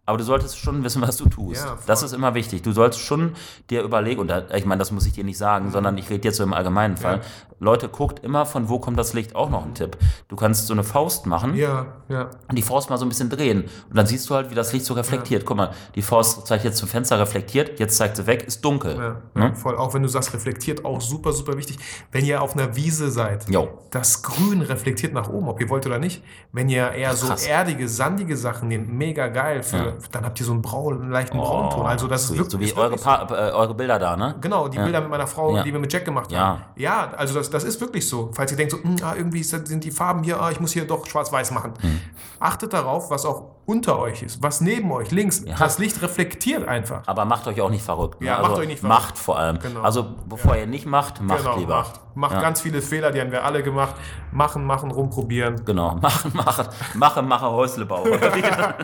[0.05, 1.63] aber du solltest schon wissen, was du tust.
[1.63, 2.63] Ja, das ist immer wichtig.
[2.63, 3.33] Du sollst schon
[3.69, 6.27] dir überlegen, und da, ich meine, das muss ich dir nicht sagen, sondern ich rede
[6.27, 7.17] jetzt so im allgemeinen Fall.
[7.17, 7.21] Ja.
[7.61, 9.95] Leute, guckt immer, von wo kommt das Licht, auch noch ein Tipp.
[10.29, 12.29] Du kannst so eine Faust machen Ja, ja.
[12.49, 13.65] und die Faust mal so ein bisschen drehen.
[13.87, 15.45] Und dann siehst du halt, wie das Licht so reflektiert.
[15.45, 18.97] Guck mal, die Faust zeigt jetzt zum Fenster reflektiert, jetzt zeigt sie weg, ist dunkel.
[19.35, 19.77] Ja, ja, voll.
[19.77, 21.77] Auch wenn du sagst, reflektiert, auch super, super wichtig.
[22.11, 23.69] Wenn ihr auf einer Wiese seid, Jo.
[23.91, 26.23] das Grün reflektiert nach oben, ob ihr wollt oder nicht.
[26.51, 27.45] Wenn ihr eher so Krass.
[27.45, 31.37] erdige, sandige Sachen nehmt, mega geil, für, dann habt ihr so einen, braun, einen leichten
[31.37, 31.85] Braunton.
[31.85, 34.35] Also das so, ist wirklich, so wie eure, pa äh, eure Bilder da, ne?
[34.41, 34.83] Genau, die Ja.
[34.83, 35.63] Bilder mit meiner Frau, Ja.
[35.63, 36.39] die wir mit Jack gemacht Ja.
[36.39, 36.61] haben.
[36.75, 38.31] Ja, also das, das ist wirklich so.
[38.33, 40.85] Falls ihr denkt, so, hm, ah, irgendwie sind die Farben hier, ah, ich muss hier
[40.85, 41.73] doch schwarz-weiß machen.
[41.81, 41.99] Hm.
[42.39, 45.43] Achtet darauf, was auch unter euch ist, was neben euch, links.
[45.45, 45.55] Ja.
[45.57, 47.03] Das Licht reflektiert einfach.
[47.05, 48.19] Aber macht euch auch nicht verrückt.
[48.21, 48.27] Ne?
[48.27, 49.01] Ja, also macht euch nicht verrückt.
[49.01, 49.59] Macht vor allem.
[49.59, 49.81] Genau.
[49.81, 51.75] Also bevor ihr nicht macht, macht genau, lieber.
[51.77, 52.01] macht.
[52.13, 52.41] Macht Ja.
[52.41, 53.95] ganz viele Fehler, die haben wir alle gemacht.
[54.31, 55.63] Machen, machen, rumprobieren.
[55.63, 58.03] Genau, machen, machen, mache, mache Häuslebau.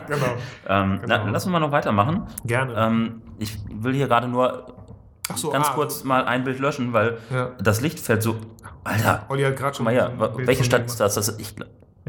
[0.08, 0.26] Genau.
[0.68, 2.24] ähm, na, lass uns mal noch weitermachen.
[2.46, 2.74] Gerne.
[2.76, 4.74] Ähm, ich will hier gerade nur
[5.30, 7.52] Ach so, ganz ah, kurz mal ein Bild löschen, weil Ja.
[7.62, 8.38] das Licht fällt so.
[8.84, 9.86] Alter, Olli hat gerade schon.
[9.86, 11.16] mal Bild welche Stadt ist das?
[11.16, 11.56] das ist, ich.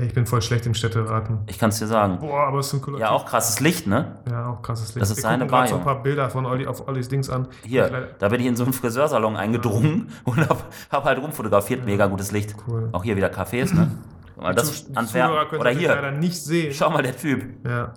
[0.01, 1.41] Ich bin voll schlecht im Städteraten.
[1.49, 2.19] ich kann es dir sagen.
[2.21, 4.21] Boah, aber es ist ein cooler Ja, auch krasses Licht, ne?
[4.31, 5.03] Ja, auch krasses Licht.
[5.03, 7.29] Das ist Wir seine gucken gerade so ein paar Bilder von Olli auf Ollis Dings
[7.29, 7.49] an.
[7.65, 11.85] Ich Hier, da bin ich in so einen Friseursalon eingedrungen und hab, hab halt rumfotografiert.
[11.85, 12.55] Mega gutes Licht.
[12.69, 12.91] Cool.
[12.93, 13.91] Auch hier wieder Cafés, ne?
[14.37, 15.59] Mal, das Antwerpen.
[15.59, 15.89] Oder hier.
[15.89, 16.73] leider nicht sehen.
[16.73, 17.45] Schau mal, der Typ.
[17.67, 17.93] Ja.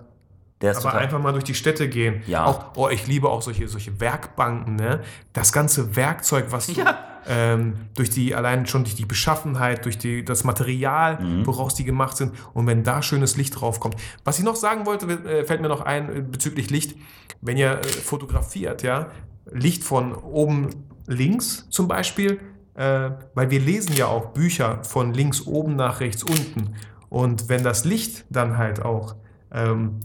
[0.64, 2.22] Aber einfach mal durch die Städte gehen.
[2.28, 2.46] Ja.
[2.46, 5.02] Auch, oh, ich liebe auch solche, solche Werkbanken, ne?
[5.34, 6.98] Das ganze Werkzeug, was du, Ja.
[7.28, 11.48] ähm, durch die, allein schon durch die Beschaffenheit, durch die, das Material, Mhm.
[11.48, 12.34] woraus die gemacht sind.
[12.54, 13.96] Und wenn da schönes Licht draufkommt.
[14.24, 16.96] Was ich noch sagen wollte, äh, fällt mir noch ein äh, bezüglich Licht.
[17.42, 19.08] Wenn ihr äh, fotografiert, ja,
[19.52, 20.70] Licht von oben
[21.08, 22.40] links zum Beispiel,
[22.76, 26.76] äh, weil wir lesen ja auch Bücher von links oben nach rechts unten.
[27.10, 29.16] Und wenn das Licht dann halt auch
[29.52, 30.00] ähm,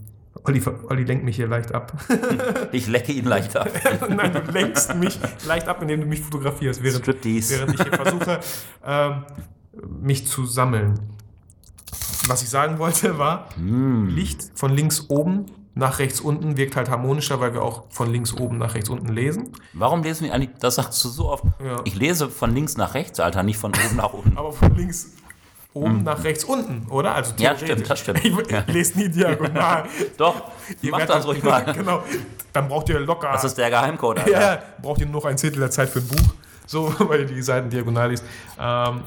[0.47, 1.93] Olli, Olli lenkt mich hier leicht ab.
[2.71, 3.69] Ich lecke ihn leicht ab.
[4.09, 7.55] Nein, du lenkst mich leicht ab, indem du mich fotografierst, während, Striptease.
[7.59, 8.39] während ich hier versuche,
[8.85, 9.23] ähm,
[10.01, 10.99] mich zu sammeln.
[12.27, 14.07] Was ich sagen wollte, war, Hm.
[14.07, 18.33] Licht von links oben nach rechts unten wirkt halt harmonischer, weil wir auch von links
[18.33, 19.49] oben nach rechts unten lesen.
[19.73, 21.43] Warum lesen wir eigentlich, das sagst du so oft.
[21.63, 21.81] Ja.
[21.85, 24.37] Ich lese von links nach rechts, Alter, nicht von oben nach unten.
[24.37, 25.13] Aber von links
[25.73, 27.15] oben nach rechts unten, oder?
[27.15, 27.33] Also.
[27.37, 28.23] Ja, stimmt, das stimmt.
[28.23, 28.33] Ich,
[28.67, 29.83] lese nie diagonal.
[30.17, 30.35] Doch,
[30.81, 31.61] Ihr mach werdet das ruhig mal.
[31.73, 32.03] genau.
[32.53, 33.29] Dann braucht ihr locker.
[33.31, 34.31] Das ist der Geheimcode, Alter.
[34.31, 36.33] Ja, ja, braucht ihr nur noch ein Zehntel der Zeit für ein Buch,
[36.65, 38.23] so, weil ihr die Seiten diagonal liest.
[38.59, 39.01] Ähm,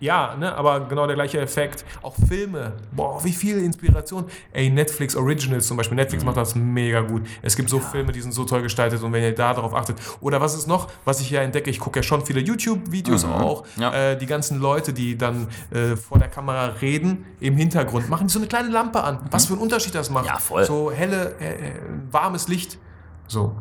[0.00, 1.84] ja, ne, aber genau der gleiche Effekt.
[2.02, 2.72] Auch Filme.
[2.92, 4.24] Boah, wie viel Inspiration.
[4.52, 5.94] Ey, Netflix Originals zum Beispiel.
[5.94, 6.00] Mhm.
[6.00, 7.22] Netflix macht das mega gut.
[7.42, 9.98] Es gibt so Filme, die sind so toll gestaltet und wenn ihr da darauf achtet.
[10.20, 11.70] Oder was ist noch, was ich hier entdecke?
[11.70, 13.64] Ich gucke ja schon viele YouTube-Videos auch.
[13.76, 13.82] Mhm.
[13.82, 13.92] Ja.
[14.12, 18.32] Äh, die ganzen Leute, die dann äh, vor der Kamera reden, im Hintergrund machen die
[18.32, 19.18] so eine kleine Lampe an.
[19.30, 20.26] Was für einen Unterschied das macht.
[20.26, 20.64] Ja, voll.
[20.64, 21.72] So helle, äh, äh,
[22.10, 22.78] warmes Licht.
[23.26, 23.54] So.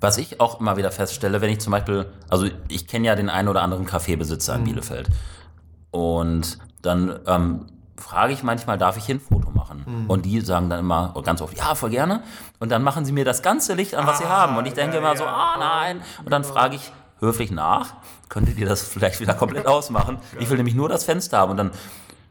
[0.00, 3.30] Was ich auch immer wieder feststelle, wenn ich zum Beispiel, also ich kenne ja den
[3.30, 4.58] einen oder anderen Kaffeebesitzer Mhm.
[4.58, 5.08] in Bielefeld.
[5.90, 9.84] Und dann ähm, frage ich manchmal, darf ich hier ein Foto machen?
[9.86, 10.10] Mhm.
[10.10, 12.22] Und die sagen dann immer ganz oft, ja, voll gerne.
[12.58, 14.56] Und dann machen sie mir das ganze Licht an, was sie Ah, haben.
[14.56, 16.02] Und ich denke ja, immer so, ah nein.
[16.24, 17.94] Und dann frage ich höflich nach,
[18.28, 20.18] könntet ihr das vielleicht wieder komplett ausmachen?
[20.38, 21.50] Ich will nämlich nur das Fenster haben.
[21.50, 21.70] Und dann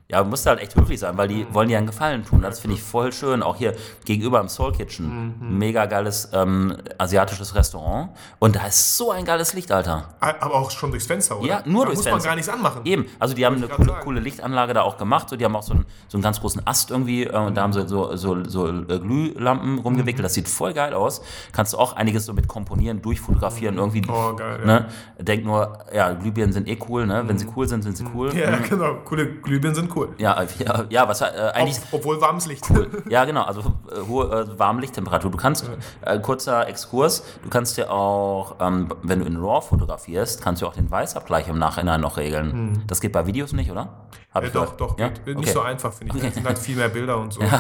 [0.10, 2.42] Ja, musst halt echt höflich sein, weil die wollen dir einen Gefallen tun.
[2.42, 3.44] Das finde ich voll schön.
[3.44, 5.36] Auch hier gegenüber im Soul Kitchen.
[5.58, 8.12] Mega geiles ähm, asiatisches Restaurant.
[8.40, 10.16] Und da ist so ein geiles Licht, Alter.
[10.22, 11.48] Aber auch schon durchs Fenster, oder?
[11.50, 12.12] Ja, nur da durchs muss Fenster.
[12.12, 12.82] man gar nichts anmachen.
[12.86, 15.30] Eben, also die haben eine coole, coole Lichtanlage da auch gemacht.
[15.30, 17.64] So, die haben auch so einen, so einen ganz großen Ast irgendwie äh, und da
[17.64, 20.24] haben sie so, so, so äh, Glühlampen rumgewickelt.
[20.24, 21.22] Das sieht voll geil aus.
[21.52, 24.04] Kannst du auch einiges so mit komponieren, durchfotografieren, irgendwie.
[24.08, 24.66] Oh, geil, ja.
[24.66, 24.86] Ne?
[25.20, 27.24] Denk nur, ja, Glühbirnen sind eh cool, ne?
[27.28, 28.34] Wenn sie cool sind, sind sie cool.
[28.34, 28.96] Ja, genau.
[29.04, 29.97] Coole Glühbirnen sind cool.
[30.18, 31.78] Ja, äh, ja, ja was äh, eigentlich.
[31.92, 32.66] Ob, obwohl warmes Licht.
[33.10, 35.32] Ja, genau, also äh, hohe äh, warme Lichttemperatur.
[35.32, 35.70] Du kannst,
[36.02, 40.68] äh, kurzer Exkurs, du kannst dir auch, ähm, wenn du in RAW fotografierst, kannst du
[40.68, 42.84] auch den Weißabgleich im Nachhinein noch regeln.
[42.88, 43.90] Das geht bei Videos nicht, oder?
[44.34, 45.00] Hab Ja, ich doch, doch.
[45.00, 45.10] Ja?
[45.10, 45.26] Geht.
[45.28, 45.52] Nicht Okay.
[45.52, 46.20] so einfach, finde ich.
[46.20, 46.28] Okay.
[46.30, 47.40] Es sind halt viel mehr Bilder und so.
[47.42, 47.56] und, äh,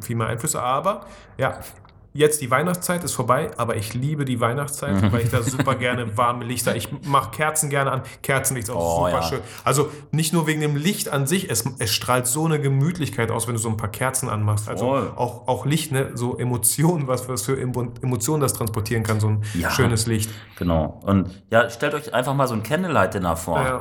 [0.00, 0.62] Viel mehr Einflüsse.
[0.62, 1.02] Aber,
[1.36, 1.58] ja.
[2.14, 6.16] Jetzt die Weihnachtszeit ist vorbei, aber ich liebe die Weihnachtszeit, weil ich da super gerne
[6.18, 6.76] warme Lichter.
[6.76, 8.02] Ich mache Kerzen gerne an.
[8.22, 9.22] Kerzenlicht ist auch Oh, super ja.
[9.22, 9.40] schön.
[9.64, 13.46] Also nicht nur wegen dem Licht an sich, es, es strahlt so eine Gemütlichkeit aus,
[13.46, 14.68] wenn du so ein paar Kerzen anmachst.
[14.68, 14.86] Also
[15.16, 16.10] auch, auch Licht, ne?
[16.14, 19.70] so Emotionen, was, was für Emo- Emotionen das transportieren kann, so ein Ja.
[19.70, 20.30] schönes Licht.
[20.58, 21.00] Genau.
[21.04, 23.58] Und ja, stellt euch einfach mal so ein Candlelight-Dinner vor.
[23.62, 23.80] Ja.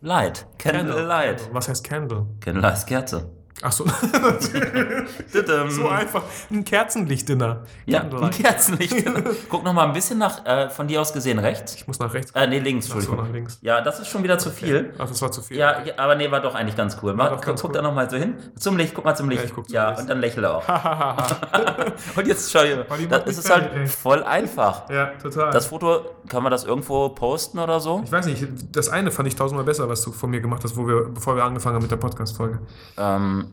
[0.00, 0.46] Light.
[0.58, 1.48] Candlelight.
[1.52, 2.26] Was heißt Candle?
[2.40, 3.30] Candlelight ist Kerze.
[3.62, 3.84] Ach so,
[5.68, 6.22] so einfach.
[6.50, 7.62] Ein Kerzenlichtdinner.
[7.86, 8.36] Ja, ein Candlelight.
[8.36, 9.04] Kerzenlicht.
[9.48, 11.74] Guck noch mal ein bisschen nach, äh, von dir aus gesehen rechts.
[11.74, 12.32] Ich muss nach rechts.
[12.32, 13.26] Äh, nee, links, Ach so, Entschuldigung.
[13.26, 13.58] nach links.
[13.62, 14.92] Ja, das ist schon wieder zu viel.
[14.98, 15.56] Ach, das war zu viel.
[15.56, 17.14] Ja, ja, aber nee, war doch eigentlich ganz cool.
[17.14, 17.76] Mal, doch ganz guck cool.
[17.76, 18.34] da noch mal so hin.
[18.58, 19.44] Zum Licht, guck mal zum Licht.
[19.44, 20.00] Ja, guck zum ja Licht.
[20.00, 20.68] und dann lächle auch.
[22.16, 22.84] und jetzt schau dir.
[23.08, 23.86] Das ist halt ey.
[23.86, 24.90] voll einfach.
[24.90, 25.52] Ja, total.
[25.52, 28.02] Das Foto, kann man das irgendwo posten oder so?
[28.04, 30.76] ich weiß nicht, das eine fand ich tausendmal besser, was du von mir gemacht hast,
[30.76, 32.58] wo wir, bevor wir angefangen haben mit der Podcast-Folge.
[32.96, 33.43] Ähm,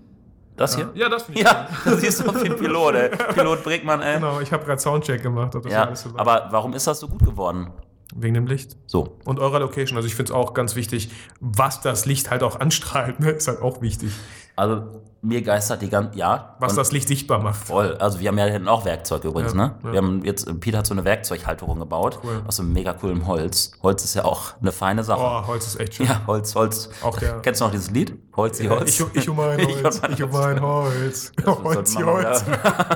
[0.61, 0.89] das hier?
[0.93, 1.45] Ja, das finde ich.
[1.45, 3.09] Ja, du siehst auf den Pilot, ey.
[3.33, 4.15] Pilot Brickmann, ey.
[4.15, 5.53] Genau, ich habe gerade Soundcheck gemacht.
[5.55, 7.71] das Ja, so aber warum ist das so gut geworden?
[8.15, 8.77] Wegen dem Licht.
[8.87, 9.17] So.
[9.25, 9.95] Und eurer Location.
[9.97, 11.09] Also ich finde es auch ganz wichtig,
[11.39, 13.31] was das Licht halt auch anstrahlt, ne?
[13.31, 14.11] ist halt auch wichtig.
[14.55, 16.55] Also, mir geistert die ganze, ja.
[16.59, 17.55] Was das Licht sichtbar macht.
[17.63, 17.95] Voll.
[17.97, 19.75] Also, wir haben ja hinten auch Werkzeug übrigens, Ja, ne?
[19.83, 19.91] ja.
[19.91, 22.19] Wir haben jetzt, Peter hat so eine Werkzeughalterung gebaut.
[22.23, 22.41] Cool.
[22.47, 23.71] Aus so einem mega coolem Holz.
[23.83, 25.21] Holz ist ja auch eine feine Sache.
[25.21, 26.07] Oh, Holz ist echt schön.
[26.07, 26.89] Ja, Holz, Holz.
[27.03, 28.17] Auch der- Kennst du noch dieses Lied?
[28.35, 28.99] Holz, die Holz.
[28.99, 30.01] Ich, ich um ein Ich Holz.
[30.09, 31.31] Ich um ein Holz.
[31.45, 32.45] Holz, die Holz.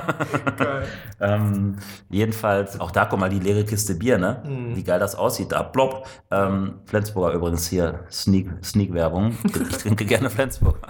[0.56, 0.86] Geil.
[1.20, 1.76] ähm,
[2.08, 4.42] jedenfalls, auch da guck mal die leere Kiste Bier, ne?
[4.44, 4.74] Mhm.
[4.76, 5.62] Wie geil das aussieht da.
[5.62, 6.06] Plopp.
[6.30, 9.36] Ähm, Flensburger übrigens hier, Sneak, Sneak-Werbung.
[9.70, 10.88] Ich trinke gerne Flensburger.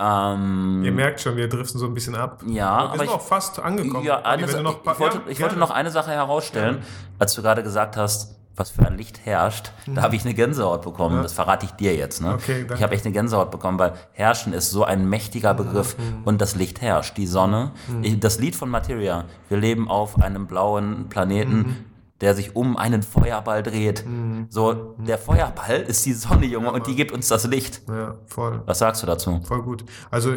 [0.00, 2.42] Ähm, Ihr merkt schon, wir driften so ein bisschen ab.
[2.46, 4.04] Ja, aber wir sind ich- auch fast angekommen.
[4.04, 6.82] Ja, eine du noch ich, wollte, ja, ich wollte noch eine Sache herausstellen.
[7.18, 10.82] Als du gerade gesagt hast, was für ein Licht herrscht, da habe ich eine Gänsehaut
[10.82, 11.22] bekommen.
[11.22, 12.20] Das verrate ich dir jetzt.
[12.22, 12.28] Ne?
[12.28, 12.34] Mhm.
[12.34, 12.74] Okay, danke.
[12.74, 16.54] ich habe echt eine Gänsehaut bekommen, weil herrschen ist so ein mächtiger Begriff und das
[16.54, 17.72] Licht herrscht, die Sonne.
[17.88, 18.04] Mhm.
[18.04, 21.56] Ich, das Lied von Materia, wir leben auf einem blauen Planeten.
[21.56, 21.76] Mhm.
[22.20, 24.04] Der sich um einen Feuerball dreht.
[24.48, 27.82] So, der Feuerball ist die Sonne, Junge, und die gibt uns das Licht.
[27.88, 28.62] Ja, voll.
[28.66, 29.40] Was sagst du dazu?
[29.44, 29.84] Voll gut.
[30.12, 30.32] Also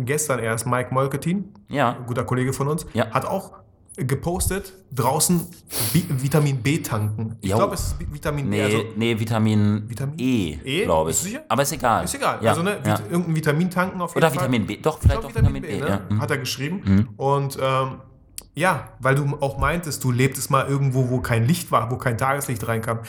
[0.00, 3.10] gestern erst Mike Molketin, Ja, guter Kollege von uns, Ja.
[3.12, 3.52] hat auch
[3.96, 5.40] gepostet, draußen
[5.92, 7.36] Vi Vitamin B tanken.
[7.40, 8.56] Ich glaube, es ist Vi- Vitamin B.
[8.56, 10.84] Nee, Also, nee, Vitamin, Vitamin E, E?
[10.84, 11.16] glaube ich.
[11.18, 11.44] sicher?
[11.48, 12.04] Aber ist egal.
[12.04, 12.38] ist egal.
[12.42, 12.98] Ja, also ne, ja.
[13.08, 14.40] Irgendein Vitamin tanken auf jeden Oder Fall.
[14.42, 14.78] Vitamin B.
[14.78, 15.80] Doch, Ich vielleicht glaub, auch Vitamin, B.
[15.80, 15.88] ne?
[15.88, 16.00] ja.
[16.08, 16.20] Mhm.
[16.20, 17.08] Hat er geschrieben.
[17.16, 18.00] Und ähm,
[18.54, 22.16] ja, weil du auch meintest, du lebtest mal irgendwo, wo kein Licht war, wo kein
[22.18, 23.00] Tageslicht reinkam.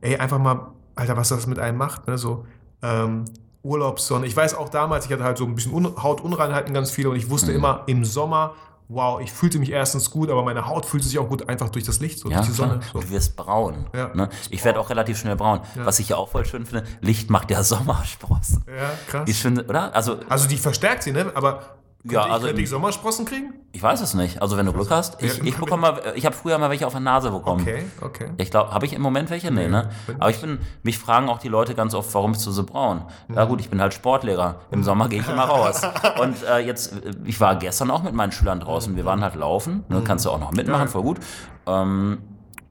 [0.00, 2.16] Ey, einfach mal, Alter, was das mit einem macht, ne?
[2.18, 2.44] So,
[2.82, 3.24] ähm,
[3.62, 4.26] Urlaubssonne.
[4.26, 7.16] Ich weiß auch damals, ich hatte halt so ein bisschen Un Hautunreinheiten ganz viele und
[7.16, 7.56] ich wusste Mhm.
[7.56, 8.54] immer im Sommer,
[8.88, 11.82] wow, ich fühlte mich erstens gut, aber meine Haut fühlt sich auch gut einfach durch
[11.84, 12.78] das Licht, so Ja, durch die Sonne.
[12.92, 12.98] So.
[13.00, 13.86] Und du wirst braun.
[13.92, 14.14] Ja.
[14.14, 14.28] Ne?
[14.50, 15.60] Ich werde auch relativ schnell braun.
[15.74, 18.64] Was ich ja auch voll schön finde, Licht macht ja Sommersprossen.
[18.68, 19.28] Ja, krass.
[19.28, 19.92] Ich finde, oder?
[19.94, 21.32] Also, Also die verstärkt sie, ne?
[21.34, 21.60] Aber
[22.04, 23.52] Ja, ich, also könnte ich Sommersprossen kriegen?
[23.76, 24.40] ich weiß es nicht.
[24.40, 25.22] Also, wenn du Glück hast.
[25.22, 27.60] Ich, ich bekomme mal, ich habe früher mal welche auf der Nase bekommen.
[27.60, 28.30] Okay, okay.
[28.38, 29.50] Ich glaube, habe ich im Moment welche?
[29.50, 29.90] Nee, ne?
[30.18, 33.02] Aber ich bin, mich fragen auch die Leute ganz oft, warum bist du so braun?
[33.34, 34.60] Ja gut, ich bin halt Sportlehrer.
[34.70, 35.82] Im Sommer gehe ich immer raus.
[36.20, 36.94] Und äh, jetzt,
[37.24, 38.96] ich war gestern auch mit meinen Schülern draußen.
[38.96, 39.84] Wir waren halt laufen.
[39.90, 40.00] Ne?
[40.02, 41.18] Kannst du auch noch mitmachen, voll gut.
[41.66, 42.18] Ähm,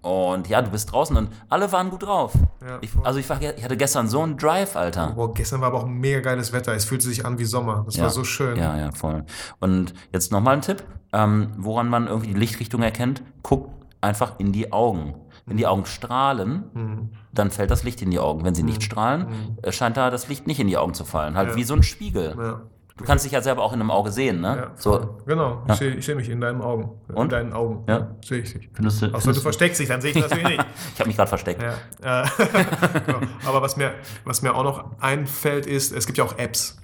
[0.06, 2.32] und ja, du bist draußen und alle waren gut drauf.
[2.62, 5.14] Ja, ich, also ich, war, ich hatte gestern so einen Drive, Alter.
[5.16, 6.74] Boah, gestern war aber auch ein mega geiles Wetter.
[6.76, 7.84] Es fühlte sich an wie Sommer.
[7.86, 8.58] Das war so schön.
[8.58, 9.26] Ja, ja, voll.
[9.60, 14.52] Und jetzt nochmal ein Tipp, ähm, woran man irgendwie die Lichtrichtung erkennt, guckt einfach in
[14.52, 15.16] die Augen.
[15.48, 17.10] Wenn die Augen strahlen, Mhm.
[17.34, 18.44] dann fällt das Licht in die Augen.
[18.44, 21.36] Wenn sie nicht strahlen, äh, scheint da das Licht nicht in die Augen zu fallen.
[21.36, 21.56] Halt Ja.
[21.56, 22.36] wie so ein Spiegel.
[22.38, 22.62] Ja.
[22.98, 24.56] Du kannst dich ja selber auch in einem Auge sehen, ne?
[24.58, 26.92] Ja, so, Genau, ich sehe seh mich in deinen Augen.
[27.10, 27.32] In Und?
[27.34, 27.84] deinen Augen.
[27.90, 28.16] Ja.
[28.24, 28.70] Sehe ich dich.
[28.74, 30.66] findest du, Außer findest du, versteckst dich, dann sehe ich natürlich nicht.
[30.94, 31.62] ich habe mich gerade versteckt.
[31.62, 32.24] Ja.
[32.24, 32.28] Äh,
[33.06, 33.20] genau.
[33.46, 33.92] Aber was mir,
[34.24, 36.78] was mir auch noch einfällt, ist, es gibt ja auch Apps,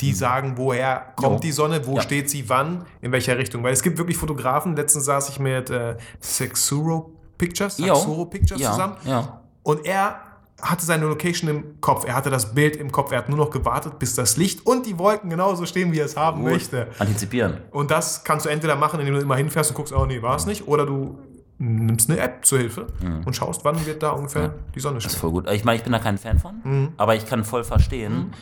[0.00, 1.40] die sagen, woher kommt Jo.
[1.40, 2.00] die Sonne, wo Ja.
[2.02, 3.62] steht sie wann, in welcher Richtung.
[3.62, 7.94] Weil es gibt wirklich Fotografen, letztens saß ich mit äh, Sexuro Pictures, Jo.
[7.94, 9.42] Saxuro Pictures zusammen Ja.
[9.64, 10.18] und er
[10.62, 12.04] hatte seine Location im Kopf.
[12.06, 13.10] Er hatte das Bild im Kopf.
[13.12, 16.06] Er hat nur noch gewartet, bis das Licht und die Wolken genauso stehen, wie er
[16.06, 16.86] es haben möchte.
[16.98, 17.58] Antizipieren.
[17.72, 20.36] Und das kannst du entweder machen, indem du immer hinfährst und guckst, oh nee, war
[20.36, 21.18] es nicht, oder du
[21.58, 22.86] nimmst eine App zur Hilfe
[23.24, 25.20] und schaust, wann wird da ungefähr die Sonne Das ist stehen.
[25.20, 25.50] voll gut.
[25.50, 26.88] Ich meine, ich bin da kein Fan von, Mhm.
[26.96, 28.32] aber ich kann voll verstehen,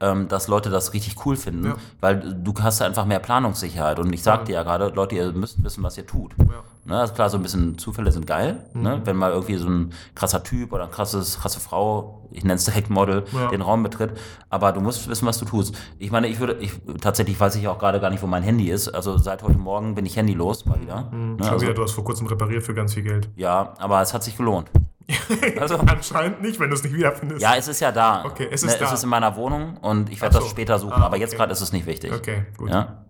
[0.00, 1.74] ähm, dass Leute das richtig cool finden, Ja.
[2.00, 3.98] weil du hast da einfach mehr Planungssicherheit.
[3.98, 6.32] Und ich sag dir ja gerade, Leute, ihr müsst wissen, was ihr tut.
[6.38, 6.46] Ja.
[6.84, 8.82] Ne, ist klar, so ein bisschen Zufälle sind geil, Mhm.
[8.82, 9.00] ne?
[9.04, 12.64] wenn mal irgendwie so ein krasser Typ oder eine krasses, krasse Frau, ich nenne es
[12.66, 13.48] direkt Model, Ja.
[13.48, 14.12] den Raum betritt.
[14.48, 15.74] Aber du musst wissen, was du tust.
[15.98, 18.70] Ich meine, ich würde, ich, tatsächlich weiß ich auch gerade gar nicht, wo mein Handy
[18.70, 18.88] ist.
[18.88, 21.10] Also seit heute Morgen bin ich handylos mal wieder.
[21.12, 21.36] Ne, Mhm.
[21.42, 23.28] Schau also, wieder, du hast vor kurzem repariert für ganz viel Geld.
[23.36, 24.70] ja, aber es hat sich gelohnt.
[25.60, 27.42] Also, Anscheinend nicht, wenn du es nicht wiederfindest.
[27.42, 28.24] ja, es ist ja da.
[28.24, 28.86] Okay, es Ne, ist da.
[28.86, 30.40] Es ist in meiner Wohnung und ich werde so.
[30.40, 30.94] das später suchen.
[30.94, 31.38] Ah, aber jetzt okay.
[31.38, 32.12] gerade ist es nicht wichtig.
[32.12, 32.70] Okay, gut.
[32.70, 33.04] Ja,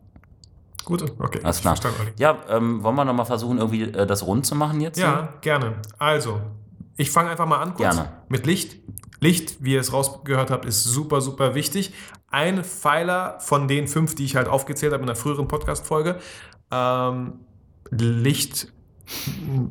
[0.85, 1.41] Gut, okay.
[1.43, 1.77] alles klar.
[2.19, 4.99] Ja, ähm, wollen wir nochmal versuchen, irgendwie äh, das rund zu machen jetzt?
[4.99, 5.75] Ja, gerne.
[5.99, 6.41] Also,
[6.97, 8.13] ich fange einfach mal an kurz Gerne.
[8.29, 8.77] mit Licht.
[9.21, 11.93] Licht, wie ihr es rausgehört habt, ist super, super wichtig.
[12.31, 16.19] Ein Pfeiler von den fünf, die ich halt aufgezählt habe in der früheren Podcast-Folge.
[16.71, 17.41] Ähm,
[17.91, 18.73] Licht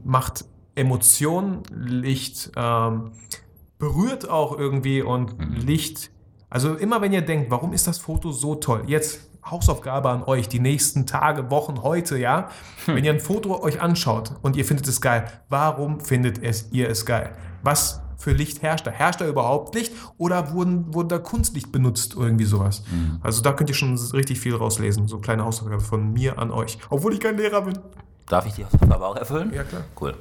[0.03, 0.45] macht
[0.75, 3.11] Emotionen, Licht ähm,
[3.77, 6.11] berührt auch irgendwie und Licht.
[6.49, 8.83] Also immer wenn ihr denkt, warum ist das Foto so toll?
[8.87, 12.49] Jetzt Hausaufgabe an euch, die nächsten Tage, Wochen, heute, ja.
[12.85, 16.89] Wenn ihr ein Foto euch anschaut und ihr findet es geil, warum findet es, ihr
[16.89, 17.31] es geil?
[17.63, 18.91] Was für Licht herrscht da?
[18.91, 22.83] Herrscht da überhaupt Licht oder wurden, wurde da Kunstlicht benutzt, irgendwie sowas?
[23.21, 25.07] Also da könnt ihr schon richtig viel rauslesen.
[25.07, 26.77] So kleine Hausaufgabe von mir an euch.
[26.89, 27.79] Obwohl ich kein Lehrer bin.
[28.27, 29.51] Darf ich die Hausaufgabe auch erfüllen?
[29.53, 29.83] Ja, klar.
[29.99, 30.15] Cool.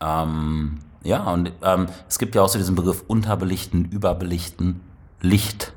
[0.00, 4.80] Ähm, ja, und ähm, es gibt ja auch so diesen Begriff unterbelichten, überbelichten,
[5.20, 5.72] Licht.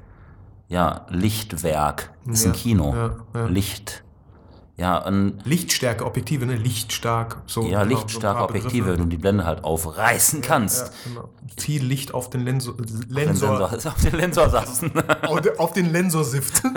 [0.73, 2.95] Ja, Lichtwerk ist ein Ja, Kino.
[2.95, 3.45] ja, ja.
[3.45, 4.03] Licht.
[4.75, 6.55] Ja, und Lichtstärke, Objektive, ne?
[6.55, 7.43] Lichtstark.
[7.45, 10.91] So, ja, genau, so ein lichtstarke paar Objektive, wenn du die Blende halt aufreißen kannst.
[11.03, 11.29] Genau.
[11.57, 14.91] Viel Licht auf den Lensor, Den Lensor, auf den Lensor saßen.
[15.27, 16.63] auf den- auf den Lensorsift.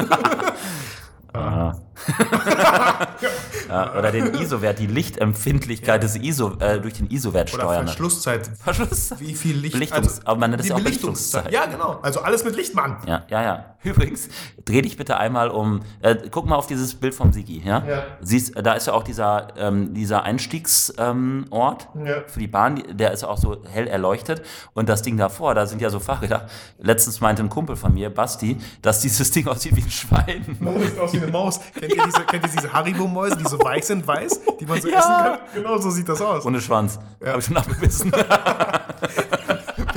[3.68, 7.86] ja, oder den ISO-Wert, die Lichtempfindlichkeit des ISO, äh, durch den ISO-Wert Oder steuern.
[7.86, 8.50] Verschlusszeit.
[8.62, 9.10] Verschluss.
[9.18, 9.76] Wie viel Licht.
[9.76, 11.52] Belichtungs- aber man nennt es die ja auch Belichtungszeit.
[11.52, 11.98] Ja, genau.
[12.02, 12.98] Also alles mit Licht, Mann.
[13.06, 13.64] Ja, ja, ja.
[13.82, 14.28] Übrigens,
[14.64, 15.80] dreh dich bitte einmal um.
[16.02, 17.84] Äh, guck mal auf dieses Bild vom Sigi, ja?
[17.86, 18.02] Ja.
[18.20, 20.98] Siehst, da ist ja auch dieser, ähm, dieser Einstiegsort
[21.94, 22.22] ähm, Ja.
[22.26, 24.42] für die Bahn, der ist auch so hell erleuchtet.
[24.74, 26.48] Und das Ding davor, da sind ja so Fahrräder.
[26.78, 30.56] Letztens meinte ein Kumpel von mir, Basti, dass dieses Ding aussieht wie ein Schwein.
[30.64, 31.60] Oh, sieht aus wie eine Maus.
[31.88, 34.88] Kennt, ihr diese, kennt ihr diese Haribo-Mäuse, die so weich sind, weiß, die man so
[34.88, 34.98] Ja.
[34.98, 35.38] essen kann?
[35.54, 36.44] Genau so sieht das aus.
[36.44, 36.98] Ohne Schwanz.
[37.20, 37.28] Ja.
[37.28, 38.12] Habe ich schon abgebissen.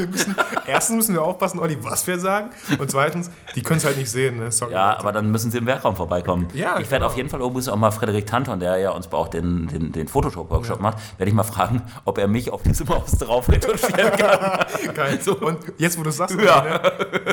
[0.07, 0.35] müssen,
[0.65, 2.49] erstens müssen wir aufpassen, Olli, was wir sagen.
[2.77, 4.37] Und zweitens, die können es halt nicht sehen.
[4.37, 4.51] Ne?
[4.51, 4.71] Sorry.
[4.73, 6.47] ja, aber dann müssen sie im Werkraum vorbeikommen.
[6.53, 7.07] Ja, ich werde genau.
[7.07, 10.07] auf jeden Fall übrigens auch mal Frederik Tanton, der ja uns auch den, den, den
[10.07, 14.65] Photoshop-Workshop macht, werde ich mal fragen, ob er mich auf diese Maus drauf retuschieren kann.
[14.93, 15.19] Geil.
[15.41, 16.61] Und jetzt, wo du sagst, Ja.
[16.63, 16.81] ne,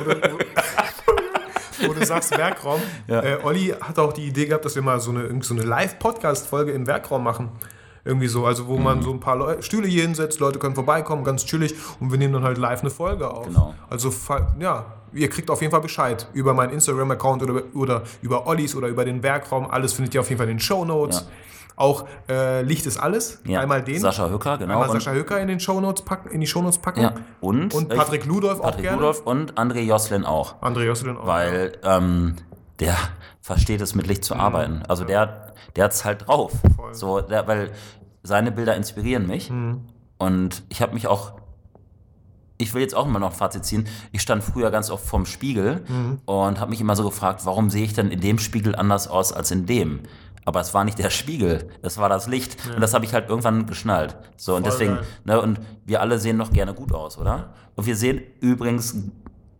[0.04, 0.38] wo, du, wo,
[1.86, 3.22] wo du sagst Werkraum, Ja.
[3.22, 6.72] äh, Olli hat auch die Idee gehabt, dass wir mal so eine, so eine Live-Podcast-Folge
[6.72, 7.50] im Werkraum machen.
[8.04, 8.82] Irgendwie so, also wo Mhm.
[8.84, 12.18] man so ein paar Leu Stühle hier hinsetzt, Leute können vorbeikommen, ganz chillig und wir
[12.18, 13.46] nehmen dann halt live eine Folge auf.
[13.46, 13.74] Genau.
[13.90, 14.12] Also,
[14.60, 18.86] ja, ihr kriegt auf jeden Fall Bescheid über meinen Instagram-Account oder, oder über Ollis oder
[18.88, 19.68] über den Werkraum.
[19.68, 21.20] Alles findet ihr auf jeden Fall in den Show Notes.
[21.20, 21.26] Ja.
[21.76, 23.40] Auch äh, Licht ist alles.
[23.44, 23.60] Ja.
[23.60, 24.00] Einmal den.
[24.00, 24.72] Sascha Hücker, genau.
[24.74, 27.02] Einmal Und- Sascha Höcker in den Shownotes packen, in die Shownotes packen.
[27.02, 28.96] Ja, und, Und äh, Patrick Ludolf auch Patrick gerne.
[28.96, 30.60] Rudolf und André Joslin auch.
[30.62, 31.26] André Josselin auch.
[31.26, 32.36] Weil ähm,
[32.80, 32.96] der
[33.42, 34.82] versteht es, mit Licht zu arbeiten.
[34.88, 36.52] Also der, der hat es halt drauf.
[36.64, 36.70] Mhm.
[36.74, 36.94] Voll.
[36.94, 37.70] So, der, weil
[38.22, 39.50] seine Bilder inspirieren mich.
[39.50, 39.82] Mhm.
[40.18, 41.32] Und ich habe mich auch.
[42.58, 43.86] Ich will jetzt auch immer noch ein Fazit ziehen.
[44.12, 46.20] Ich stand früher ganz oft vorm Spiegel Mhm.
[46.24, 49.34] und habe mich immer so gefragt, warum sehe ich denn in dem Spiegel anders aus
[49.34, 50.00] als in dem?
[50.46, 52.56] Aber es war nicht der Spiegel, es war das Licht.
[52.74, 54.16] Und das habe ich halt irgendwann geschnallt.
[54.38, 55.04] So, und Voll deswegen, geil.
[55.24, 57.50] ne, und wir alle sehen noch gerne gut aus, oder?
[57.74, 58.94] Und wir sehen übrigens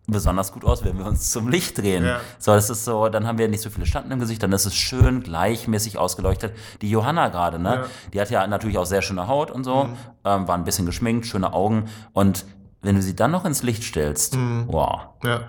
[0.09, 2.05] besonders gut aus, wenn wir uns zum Licht drehen.
[2.05, 2.21] Ja.
[2.39, 4.65] So, das ist so, dann haben wir nicht so viele Schatten im Gesicht, dann ist
[4.65, 6.53] es schön gleichmäßig ausgeleuchtet.
[6.81, 7.69] Die Johanna gerade, ne?
[7.69, 7.81] Ja.
[7.81, 8.11] Mhm.
[8.13, 9.89] Die hat ja natürlich auch sehr schöne Haut und so,
[10.23, 11.89] ähm, war ein bisschen geschminkt, schöne Augen.
[12.13, 12.45] Und
[12.81, 14.63] wenn du sie dann noch ins Licht stellst, Mhm.
[14.67, 15.41] wow, Ja.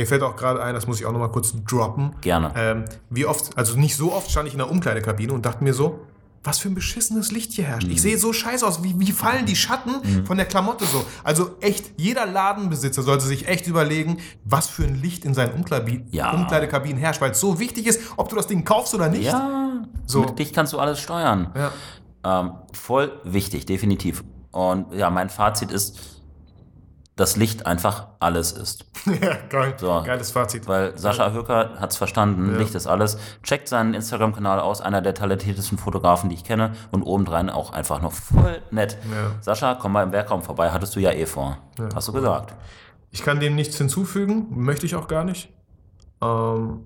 [0.00, 2.14] Mir fällt auch gerade ein, das muss ich auch noch mal kurz droppen.
[2.22, 2.52] gerne.
[2.56, 5.74] Ähm, wie oft, also nicht so oft stand ich in der Umkleidekabine und dachte mir
[5.74, 6.00] so,
[6.42, 7.86] was für ein beschissenes Licht hier herrscht.
[7.88, 7.92] Mhm.
[7.92, 8.82] Ich sehe so scheiße aus.
[8.82, 11.04] Wie, wie fallen die Schatten von der Klamotte so?
[11.22, 16.06] Also echt, jeder Ladenbesitzer sollte sich echt überlegen, was für ein Licht in seinen Umkleidi
[16.12, 16.30] Ja.
[16.32, 19.24] Umkleidekabinen herrscht, weil es so wichtig ist, ob du das Ding kaufst oder nicht.
[19.24, 20.22] Ja, So.
[20.22, 21.52] mit dich kannst du alles steuern.
[21.54, 22.40] Ja.
[22.40, 24.24] Ähm, voll wichtig, definitiv.
[24.50, 26.19] Und ja, mein Fazit ist,
[27.20, 28.86] das Licht einfach alles ist.
[29.04, 29.74] ja, geil.
[29.76, 30.02] So.
[30.04, 30.66] Geiles Fazit.
[30.66, 33.18] Weil Sascha Höcker hat es verstanden, Licht ist alles.
[33.42, 36.72] Checkt seinen Instagram-Kanal aus, einer der talentiertesten Fotografen, die ich kenne.
[36.90, 38.96] Und obendrein auch einfach noch voll nett.
[39.10, 39.32] Ja.
[39.42, 41.58] Sascha, komm mal im Werkraum vorbei, hattest du ja eh vor.
[41.94, 42.54] Hast du gesagt.
[43.10, 45.52] Ich kann dem nichts hinzufügen, möchte ich auch gar nicht.
[46.22, 46.84] Ähm,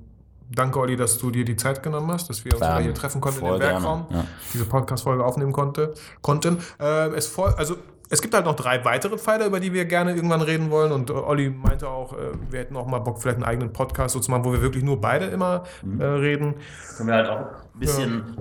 [0.50, 3.20] danke, Olli, dass du dir die Zeit genommen hast, dass wir uns mal hier treffen
[3.20, 4.28] konnten Voll in dem Werkraum, gerne, ja.
[4.52, 6.58] diese Podcast-Folge aufnehmen konnte, konnten.
[6.80, 7.76] Äh, es, voll, also,
[8.14, 10.92] es gibt halt noch drei weitere Pfeiler, über die wir gerne irgendwann reden wollen.
[10.92, 14.14] Und äh, Olli meinte auch, äh, wir hätten auch mal Bock, vielleicht einen eigenen Podcast
[14.14, 16.00] so zu machen, wo wir wirklich nur beide immer Mhm.
[16.00, 16.54] äh, reden.
[16.96, 17.40] Können wir halt auch
[17.74, 18.36] ein bisschen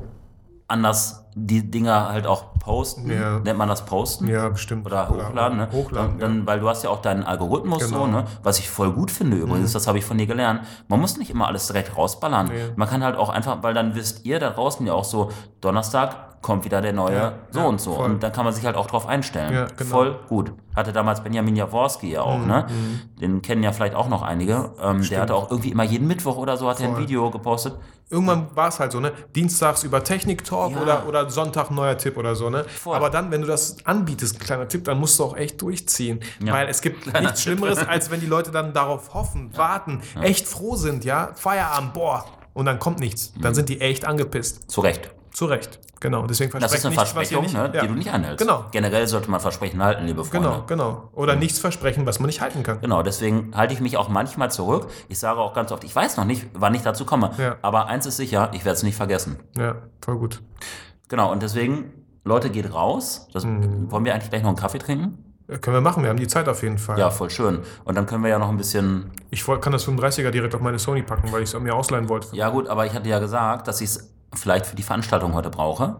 [0.67, 3.09] anders die Dinger halt auch posten.
[3.11, 3.39] Ja.
[3.39, 4.27] Nennt man das posten?
[4.27, 4.85] Ja, bestimmt.
[4.85, 5.67] Oder hochladen, ne?
[5.71, 8.01] Hochladen, dann, dann, Weil du hast ja auch deinen Algorithmus Genau.
[8.05, 8.25] so, ne?
[8.43, 10.61] Was ich voll gut finde übrigens, das habe ich von dir gelernt.
[10.87, 12.47] Man muss nicht immer alles direkt rausballern.
[12.47, 12.71] Nee.
[12.75, 15.29] Man kann halt auch einfach, weil dann wisst ihr da draußen ja auch so,
[15.61, 17.93] Donnerstag kommt wieder der neue Ja, so ja, und so.
[17.93, 18.05] voll.
[18.05, 19.53] Und dann kann man sich halt auch drauf einstellen.
[19.53, 19.89] Ja, genau.
[19.89, 20.51] Voll gut.
[20.75, 22.65] Hatte damals Benjamin Jaworski ja Mhm, auch, ne?
[23.21, 24.71] Den kennen ja vielleicht auch noch einige.
[24.81, 26.97] Ähm, der hatte auch irgendwie immer jeden Mittwoch oder so hat er ein.
[26.97, 27.75] Video gepostet.
[28.09, 29.13] Irgendwann war es halt so, ne?
[29.33, 30.81] Dienstags über Technik-Talk Ja.
[30.81, 32.65] oder, oder Sonntag neuer Tipp oder so, ne?
[32.65, 32.95] Voll.
[32.95, 36.19] Aber dann, wenn du das anbietest, ein kleiner Tipp, dann musst du auch echt durchziehen.
[36.43, 36.53] Ja.
[36.53, 40.75] Weil es gibt nichts Schlimmeres, als wenn die Leute dann darauf hoffen, warten, echt froh
[40.75, 41.31] sind, ja?
[41.35, 42.25] Feierabend, boah.
[42.53, 43.33] Und dann kommt nichts.
[43.35, 43.41] Mhm.
[43.41, 44.69] Dann sind die echt angepisst.
[44.69, 45.09] Zu Recht.
[45.31, 45.79] Zu Recht.
[46.03, 46.27] Genau.
[46.27, 47.81] Deswegen Das ist eine nichts, Versprechung, nicht, ne, ja.
[47.81, 48.45] die du nicht einhältst.
[48.45, 48.65] Genau.
[48.71, 50.49] Generell sollte man Versprechen halten, liebe Freunde.
[50.49, 51.09] Genau, genau.
[51.13, 52.81] Oder nichts versprechen, was man nicht halten kann.
[52.81, 54.89] Genau, deswegen halte ich mich auch manchmal zurück.
[55.07, 57.31] Ich sage auch ganz oft, ich weiß noch nicht, wann ich dazu komme.
[57.37, 57.55] Ja.
[57.61, 59.39] Aber eins ist sicher, ich werde es nicht vergessen.
[59.57, 60.41] Ja, voll gut.
[61.13, 61.93] Genau, und deswegen,
[62.23, 63.27] Leute, geht raus.
[63.33, 63.91] Das, Mhm.
[63.91, 65.19] Wollen wir eigentlich gleich noch einen Kaffee trinken?
[65.61, 66.97] Können wir machen, wir haben die Zeit auf jeden Fall.
[66.97, 67.59] Ja, voll schön.
[67.83, 69.11] Und dann können wir ja noch ein bisschen.
[69.29, 72.35] Ich kann das 35er direkt auf meine Sony packen, weil ich es mir ausleihen wollte.
[72.35, 75.51] Ja, gut, aber ich hatte ja gesagt, dass ich es vielleicht für die Veranstaltung heute
[75.51, 75.97] brauche.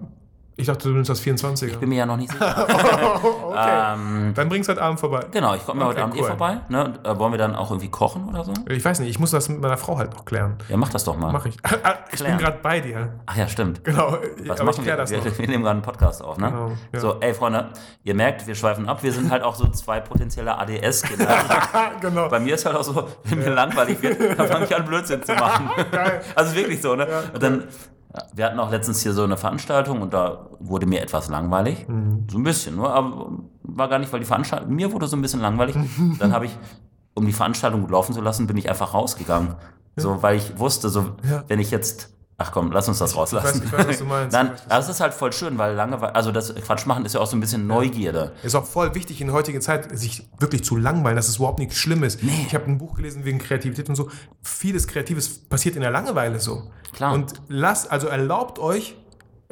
[0.56, 1.78] Ich dachte, du nimmst das 24er.
[1.78, 2.68] Bin mir ja noch nicht sicher.
[3.44, 3.94] okay.
[3.96, 5.26] ähm, Dann bringst du heute Abend vorbei.
[5.32, 6.28] genau, ich komme ja Okay, heute Abend eh cool.
[6.28, 6.58] vorbei.
[6.70, 6.86] Ne?
[6.86, 8.54] Und, äh, wollen wir dann auch irgendwie kochen oder so?
[8.70, 10.58] Ich weiß nicht, ich muss das mit meiner Frau halt noch klären.
[10.70, 11.32] Ja, mach das doch mal.
[11.32, 11.56] Mach ich.
[11.64, 11.80] ich bin
[12.12, 12.38] Klären.
[12.38, 13.14] gerade bei dir.
[13.26, 13.84] Ach ja, stimmt.
[13.84, 14.18] Genau.
[14.46, 14.84] Was aber ich machen wir?
[14.84, 15.38] kläre das Wir, noch.
[15.40, 16.52] wir nehmen gerade einen Podcast auf, ne?
[16.52, 17.00] Genau, ja.
[17.00, 17.70] So, ey Freunde,
[18.04, 19.02] ihr merkt, wir schweifen ab.
[19.02, 21.36] Wir sind halt auch so zwei potenzielle ADS-Kinder.
[22.02, 22.30] genau.
[22.30, 25.24] Bei mir ist halt auch so, wenn mir langweilig wird, dann fange ich an Blödsinn
[25.24, 25.70] zu machen.
[25.92, 26.22] Geil.
[26.36, 27.08] Also wirklich so, ne?
[27.34, 27.66] Und dann, ja,
[28.34, 31.88] wir hatten auch letztens hier so eine Veranstaltung und da wurde mir etwas langweilig.
[31.88, 32.28] Mhm.
[32.30, 33.32] So ein bisschen, nur, aber
[33.64, 35.76] war gar nicht, weil die Veranstaltung, mir wurde so ein bisschen langweilig.
[36.20, 36.58] Dann habe ich,
[37.16, 39.56] um die Veranstaltung gut laufen zu lassen, bin ich einfach rausgegangen.
[39.96, 41.44] So, weil ich wusste, so, Ja.
[41.48, 43.62] wenn ich jetzt, ach komm, lass uns das rauslassen.
[43.64, 44.34] ich weiß, was du meinst.
[44.34, 47.06] Nein, Ich weiß, aber es ist halt voll schön, weil Langeweile, also das Quatsch machen
[47.06, 48.34] ist ja auch so ein bisschen Neugierde.
[48.44, 51.60] Ist auch voll wichtig in der heutigen Zeit, sich wirklich zu langweilen, dass es überhaupt
[51.60, 52.22] nichts Schlimmes.
[52.22, 52.46] Nee.
[52.48, 54.10] Ich habe ein Buch gelesen wegen Kreativität und so.
[54.42, 56.72] Vieles Kreatives passiert in der Langeweile so.
[56.94, 57.14] Klar.
[57.14, 58.96] Und lasst, also erlaubt euch,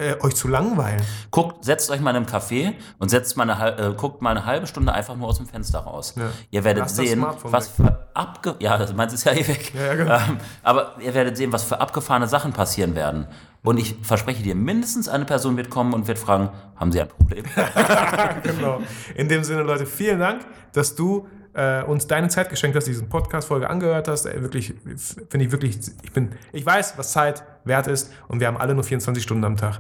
[0.02, 1.02] äh, euch zu langweilen.
[1.30, 4.46] Guckt, setzt euch mal in einem Café und setzt mal eine, äh, guckt mal eine
[4.46, 6.16] halbe Stunde einfach nur aus dem Fenster raus.
[6.18, 6.24] Ja.
[6.50, 8.56] Ihr werdet Lasst das sehen, was für abge...
[8.60, 9.74] Ja, das meins ist ja eh weg.
[9.76, 10.16] Ja, ja, genau.
[10.16, 13.28] ähm, aber ihr werdet sehen, was für abgefahrene Sachen passieren werden.
[13.64, 17.08] Und ich verspreche dir, mindestens eine Person wird kommen und wird fragen, haben Sie ein
[17.08, 17.46] Problem?
[18.44, 18.82] genau.
[19.14, 20.42] In dem Sinne, Leute, vielen Dank,
[20.74, 24.26] dass du äh, uns deine Zeit geschenkt hast, diesen Podcast-Folge angehört hast.
[24.26, 24.74] Ey, wirklich,
[25.30, 28.74] finde ich wirklich, ich bin, ich weiß, was Zeit wert ist und wir haben alle
[28.74, 29.80] nur 24 Stunden am Tag.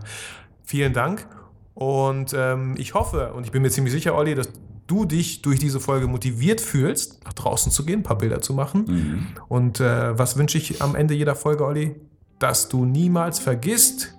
[0.63, 1.27] Vielen Dank
[1.73, 4.49] und ähm, ich hoffe und ich bin mir ziemlich sicher, Olli, dass
[4.87, 8.53] du dich durch diese Folge motiviert fühlst, nach draußen zu gehen, ein paar Bilder zu
[8.53, 9.33] machen.
[9.47, 11.95] Und äh, was wünsche ich am Ende jeder Folge, Olli?
[12.39, 14.15] Dass du niemals vergisst,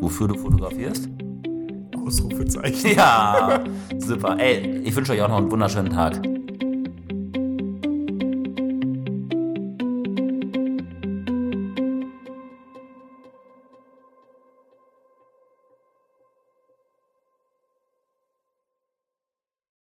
[0.00, 1.08] Wofür du fotografierst?
[1.96, 2.96] Ausrufezeichen.
[2.96, 3.64] Ja,
[3.98, 4.36] super.
[4.38, 6.20] Ey, ich wünsche euch auch noch einen wunderschönen Tag.